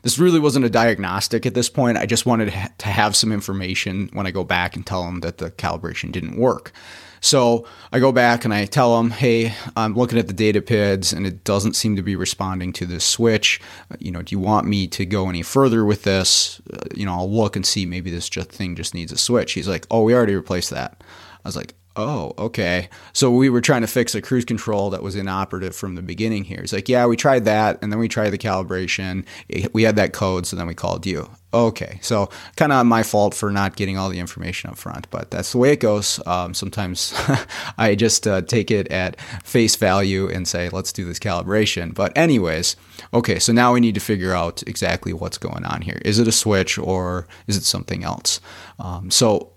this 0.02 0.18
really 0.18 0.38
wasn't 0.38 0.64
a 0.64 0.70
diagnostic 0.70 1.46
at 1.46 1.54
this 1.54 1.68
point. 1.68 1.98
I 1.98 2.06
just 2.06 2.26
wanted 2.26 2.52
to 2.78 2.88
have 2.88 3.16
some 3.16 3.32
information 3.32 4.10
when 4.12 4.26
I 4.26 4.30
go 4.30 4.44
back 4.44 4.76
and 4.76 4.86
tell 4.86 5.04
them 5.04 5.20
that 5.20 5.38
the 5.38 5.50
calibration 5.50 6.12
didn't 6.12 6.36
work. 6.36 6.72
So 7.20 7.66
I 7.92 7.98
go 7.98 8.12
back 8.12 8.44
and 8.44 8.52
I 8.54 8.66
tell 8.66 8.96
them, 8.96 9.10
hey, 9.10 9.54
I'm 9.74 9.94
looking 9.94 10.18
at 10.18 10.28
the 10.28 10.32
data 10.32 10.60
PIDs 10.60 11.12
and 11.12 11.26
it 11.26 11.44
doesn't 11.44 11.74
seem 11.74 11.96
to 11.96 12.02
be 12.02 12.14
responding 12.14 12.72
to 12.74 12.86
this 12.86 13.04
switch. 13.04 13.60
You 13.98 14.12
know, 14.12 14.22
do 14.22 14.34
you 14.34 14.38
want 14.38 14.66
me 14.66 14.86
to 14.88 15.04
go 15.06 15.28
any 15.28 15.42
further 15.42 15.84
with 15.84 16.04
this? 16.04 16.60
Uh, 16.72 16.84
you 16.94 17.06
know, 17.06 17.14
I'll 17.14 17.30
look 17.30 17.56
and 17.56 17.66
see 17.66 17.86
maybe 17.86 18.10
this 18.10 18.28
just 18.28 18.50
thing 18.50 18.76
just 18.76 18.94
needs 18.94 19.12
a 19.12 19.16
switch. 19.16 19.54
He's 19.54 19.68
like, 19.68 19.86
oh, 19.90 20.02
we 20.02 20.14
already 20.14 20.34
replaced 20.34 20.70
that. 20.70 21.02
I 21.44 21.48
was 21.48 21.56
like, 21.56 21.74
Oh, 21.98 22.34
okay. 22.36 22.90
So 23.14 23.30
we 23.30 23.48
were 23.48 23.62
trying 23.62 23.80
to 23.80 23.86
fix 23.86 24.14
a 24.14 24.20
cruise 24.20 24.44
control 24.44 24.90
that 24.90 25.02
was 25.02 25.16
inoperative 25.16 25.74
from 25.74 25.94
the 25.94 26.02
beginning 26.02 26.44
here. 26.44 26.60
It's 26.60 26.74
like, 26.74 26.90
yeah, 26.90 27.06
we 27.06 27.16
tried 27.16 27.46
that, 27.46 27.78
and 27.80 27.90
then 27.90 27.98
we 27.98 28.06
tried 28.06 28.30
the 28.30 28.38
calibration. 28.38 29.24
We 29.72 29.82
had 29.84 29.96
that 29.96 30.12
code, 30.12 30.46
so 30.46 30.56
then 30.56 30.66
we 30.66 30.74
called 30.74 31.06
you. 31.06 31.30
Okay, 31.54 31.98
so 32.02 32.28
kind 32.56 32.70
of 32.70 32.84
my 32.84 33.02
fault 33.02 33.32
for 33.32 33.50
not 33.50 33.76
getting 33.76 33.96
all 33.96 34.10
the 34.10 34.18
information 34.18 34.68
up 34.68 34.76
front, 34.76 35.08
but 35.10 35.30
that's 35.30 35.52
the 35.52 35.58
way 35.58 35.72
it 35.72 35.80
goes. 35.80 36.20
Um, 36.26 36.52
sometimes 36.52 37.14
I 37.78 37.94
just 37.94 38.26
uh, 38.26 38.42
take 38.42 38.70
it 38.70 38.88
at 38.88 39.18
face 39.42 39.74
value 39.76 40.28
and 40.28 40.46
say, 40.46 40.68
let's 40.68 40.92
do 40.92 41.06
this 41.06 41.18
calibration. 41.18 41.94
But, 41.94 42.14
anyways, 42.14 42.76
okay, 43.14 43.38
so 43.38 43.54
now 43.54 43.72
we 43.72 43.80
need 43.80 43.94
to 43.94 44.02
figure 44.02 44.34
out 44.34 44.62
exactly 44.66 45.14
what's 45.14 45.38
going 45.38 45.64
on 45.64 45.80
here. 45.80 46.02
Is 46.04 46.18
it 46.18 46.28
a 46.28 46.32
switch 46.32 46.76
or 46.76 47.26
is 47.46 47.56
it 47.56 47.64
something 47.64 48.04
else? 48.04 48.38
Um, 48.78 49.10
so 49.10 49.55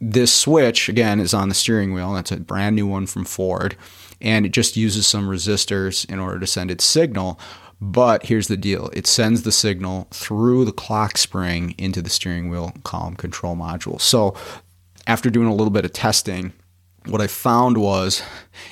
this 0.00 0.32
switch, 0.32 0.88
again, 0.88 1.20
is 1.20 1.34
on 1.34 1.48
the 1.48 1.54
steering 1.54 1.92
wheel. 1.92 2.12
That's 2.12 2.32
a 2.32 2.38
brand 2.38 2.76
new 2.76 2.86
one 2.86 3.06
from 3.06 3.24
Ford. 3.24 3.76
And 4.20 4.46
it 4.46 4.52
just 4.52 4.76
uses 4.76 5.06
some 5.06 5.28
resistors 5.28 6.08
in 6.10 6.18
order 6.18 6.38
to 6.40 6.46
send 6.46 6.70
its 6.70 6.84
signal. 6.84 7.38
But 7.80 8.26
here's 8.26 8.48
the 8.48 8.56
deal 8.56 8.88
it 8.92 9.06
sends 9.06 9.42
the 9.42 9.52
signal 9.52 10.08
through 10.10 10.64
the 10.64 10.72
clock 10.72 11.16
spring 11.16 11.74
into 11.78 12.02
the 12.02 12.10
steering 12.10 12.50
wheel 12.50 12.72
column 12.84 13.14
control 13.14 13.56
module. 13.56 14.00
So 14.00 14.34
after 15.06 15.30
doing 15.30 15.46
a 15.46 15.54
little 15.54 15.70
bit 15.70 15.84
of 15.84 15.92
testing, 15.92 16.52
what 17.06 17.20
I 17.20 17.26
found 17.26 17.78
was 17.78 18.22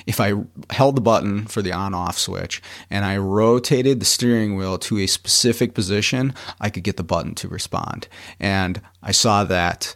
if 0.05 0.19
I 0.19 0.33
held 0.69 0.95
the 0.95 1.01
button 1.01 1.45
for 1.47 1.61
the 1.61 1.71
on 1.71 1.93
off 1.93 2.17
switch 2.17 2.61
and 2.89 3.05
I 3.05 3.17
rotated 3.17 3.99
the 3.99 4.05
steering 4.05 4.55
wheel 4.55 4.77
to 4.79 4.99
a 4.99 5.07
specific 5.07 5.73
position, 5.73 6.33
I 6.59 6.69
could 6.69 6.83
get 6.83 6.97
the 6.97 7.03
button 7.03 7.33
to 7.35 7.47
respond. 7.47 8.07
And 8.39 8.81
I 9.01 9.11
saw 9.11 9.43
that 9.45 9.95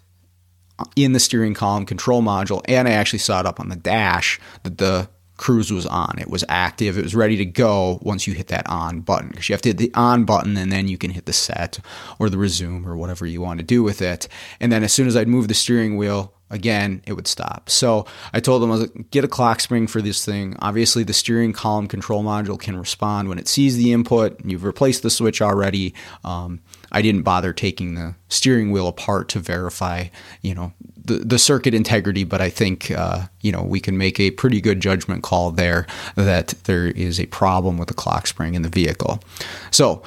in 0.96 1.14
the 1.14 1.20
steering 1.20 1.54
column 1.54 1.86
control 1.86 2.22
module, 2.22 2.62
and 2.68 2.88
I 2.88 2.92
actually 2.92 3.20
saw 3.20 3.40
it 3.40 3.46
up 3.46 3.60
on 3.60 3.70
the 3.70 3.76
dash 3.76 4.40
that 4.64 4.78
the 4.78 5.10
cruise 5.42 5.72
was 5.74 5.88
on. 5.88 6.20
It 6.20 6.30
was 6.30 6.46
active. 6.48 6.98
It 6.98 7.04
was 7.04 7.16
ready 7.16 7.36
to 7.38 7.46
go 7.46 8.00
once 8.04 8.28
you 8.28 8.34
hit 8.34 8.48
that 8.50 8.70
on 8.70 9.02
button 9.02 9.30
because 9.30 9.50
you 9.50 9.54
have 9.54 9.62
to 9.64 9.70
hit 9.70 9.78
the 9.78 9.92
on 9.96 10.24
button 10.24 10.56
and 10.56 10.72
then 10.72 10.88
you 10.88 11.00
can 11.00 11.10
hit 11.10 11.26
the 11.26 11.34
set 11.34 11.80
or 12.20 12.30
the 12.30 12.38
resume 12.38 12.86
or 12.86 12.96
whatever 12.96 13.26
you 13.26 13.42
want 13.42 13.60
to 13.60 13.66
do 13.66 13.82
with 13.82 14.04
it. 14.04 14.28
And 14.60 14.72
then 14.72 14.84
as 14.84 14.94
soon 14.94 15.08
as 15.08 15.18
I'd 15.18 15.28
move 15.28 15.48
the 15.48 15.56
steering 15.56 15.98
wheel 15.98 16.36
again, 16.52 17.02
it 17.08 17.14
would 17.14 17.28
stop. 17.28 17.72
So 17.72 18.06
I 18.34 18.40
told 18.40 18.62
them, 18.62 18.70
I 18.70 18.74
was 18.74 18.82
like, 18.82 19.10
get 19.10 19.24
a 19.24 19.28
clock 19.28 19.62
spring 19.62 19.88
for 19.88 20.02
this 20.02 20.24
thing. 20.24 20.56
Obviously, 20.60 21.04
the 21.04 21.14
steering 21.14 21.54
column 21.54 21.88
control 21.88 22.24
module 22.24 22.60
can 22.60 22.78
respond 22.78 23.28
when 23.28 23.40
it 23.40 23.48
sees 23.48 23.78
the 23.78 23.92
input. 23.94 24.40
You've 24.46 24.64
replaced 24.64 25.02
the 25.02 25.10
switch 25.10 25.42
already. 25.42 25.96
Um, 26.24 26.62
I 26.92 27.02
didn't 27.02 27.24
bother 27.24 27.54
taking 27.54 27.96
the 27.96 28.16
steering 28.30 28.72
wheel 28.72 28.88
apart 28.88 29.30
to 29.30 29.40
verify, 29.40 30.06
you 30.42 30.54
know, 30.54 30.74
the, 31.04 31.16
the 31.16 31.40
circuit 31.40 31.74
integrity, 31.74 32.24
but 32.24 32.42
I 32.42 32.50
think, 32.50 32.92
uh, 32.92 33.28
you 33.42 33.52
know, 33.52 33.64
we 33.64 33.80
can 33.80 33.98
make 33.98 34.20
a 34.20 34.32
pretty 34.32 34.62
good 34.62 34.80
judgment 34.80 35.24
call 35.24 35.52
there 35.52 35.88
that 36.16 36.50
there 36.66 36.88
is 36.88 37.20
a 37.20 37.26
problem 37.28 37.78
with 37.78 37.88
the 37.88 37.94
clock 37.94 38.28
spring 38.28 38.54
in 38.54 38.62
the 38.62 38.70
vehicle. 38.70 39.24
So 39.72 40.04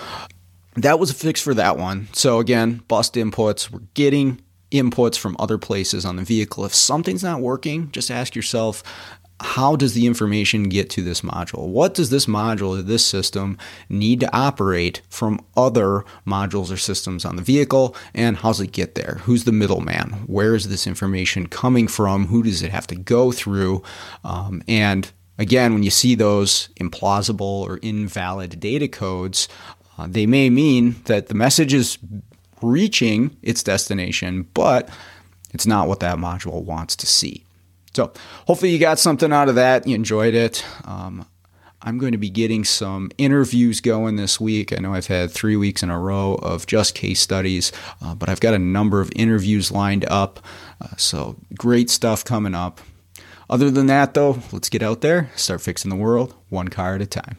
that 0.76 0.98
was 0.98 1.10
a 1.10 1.14
fix 1.14 1.40
for 1.40 1.54
that 1.54 1.78
one. 1.78 2.08
So 2.12 2.38
again, 2.38 2.82
bussed 2.88 3.14
inputs. 3.14 3.70
We're 3.70 3.80
getting 3.94 4.40
inputs 4.70 5.16
from 5.16 5.36
other 5.38 5.56
places 5.56 6.04
on 6.04 6.16
the 6.16 6.24
vehicle. 6.24 6.64
If 6.64 6.74
something's 6.74 7.22
not 7.22 7.40
working, 7.40 7.90
just 7.92 8.10
ask 8.10 8.34
yourself, 8.34 8.82
how 9.40 9.74
does 9.74 9.94
the 9.94 10.06
information 10.06 10.68
get 10.68 10.88
to 10.90 11.02
this 11.02 11.22
module? 11.22 11.66
What 11.66 11.94
does 11.94 12.10
this 12.10 12.26
module 12.26 12.78
or 12.78 12.82
this 12.82 13.04
system 13.04 13.58
need 13.88 14.20
to 14.20 14.36
operate 14.36 15.02
from 15.08 15.44
other 15.56 16.04
modules 16.26 16.72
or 16.72 16.76
systems 16.76 17.24
on 17.24 17.36
the 17.36 17.42
vehicle? 17.42 17.96
And 18.14 18.36
how's 18.36 18.60
it 18.60 18.72
get 18.72 18.94
there? 18.94 19.18
Who's 19.24 19.44
the 19.44 19.52
middleman? 19.52 20.10
Where 20.26 20.54
is 20.54 20.68
this 20.68 20.86
information 20.86 21.48
coming 21.48 21.88
from? 21.88 22.26
Who 22.28 22.42
does 22.42 22.62
it 22.62 22.70
have 22.70 22.86
to 22.88 22.94
go 22.94 23.32
through? 23.32 23.82
Um, 24.22 24.62
and 24.68 25.10
again, 25.36 25.74
when 25.74 25.82
you 25.82 25.90
see 25.90 26.14
those 26.14 26.68
implausible 26.80 27.40
or 27.40 27.78
invalid 27.78 28.60
data 28.60 28.86
codes, 28.86 29.48
uh, 29.98 30.06
they 30.08 30.26
may 30.26 30.48
mean 30.48 30.96
that 31.06 31.26
the 31.26 31.34
message 31.34 31.74
is 31.74 31.98
reaching 32.62 33.36
its 33.42 33.62
destination, 33.62 34.48
but 34.54 34.88
it's 35.52 35.66
not 35.66 35.88
what 35.88 36.00
that 36.00 36.18
module 36.18 36.62
wants 36.62 36.96
to 36.96 37.06
see. 37.06 37.44
So, 37.94 38.12
hopefully, 38.46 38.70
you 38.70 38.78
got 38.78 38.98
something 38.98 39.32
out 39.32 39.48
of 39.48 39.54
that. 39.54 39.86
You 39.86 39.94
enjoyed 39.94 40.34
it. 40.34 40.64
Um, 40.84 41.26
I'm 41.80 41.98
going 41.98 42.12
to 42.12 42.18
be 42.18 42.30
getting 42.30 42.64
some 42.64 43.10
interviews 43.18 43.80
going 43.80 44.16
this 44.16 44.40
week. 44.40 44.72
I 44.72 44.76
know 44.76 44.94
I've 44.94 45.06
had 45.06 45.30
three 45.30 45.54
weeks 45.54 45.82
in 45.82 45.90
a 45.90 45.98
row 45.98 46.34
of 46.36 46.66
just 46.66 46.94
case 46.94 47.20
studies, 47.20 47.72
uh, 48.02 48.14
but 48.14 48.28
I've 48.28 48.40
got 48.40 48.54
a 48.54 48.58
number 48.58 49.00
of 49.00 49.12
interviews 49.14 49.70
lined 49.70 50.06
up. 50.06 50.40
Uh, 50.80 50.96
so, 50.96 51.36
great 51.58 51.90
stuff 51.90 52.24
coming 52.24 52.54
up. 52.54 52.80
Other 53.50 53.70
than 53.70 53.86
that, 53.86 54.14
though, 54.14 54.40
let's 54.50 54.70
get 54.70 54.82
out 54.82 55.02
there, 55.02 55.30
start 55.36 55.60
fixing 55.60 55.90
the 55.90 55.96
world 55.96 56.34
one 56.48 56.68
car 56.68 56.94
at 56.94 57.02
a 57.02 57.06
time. 57.06 57.36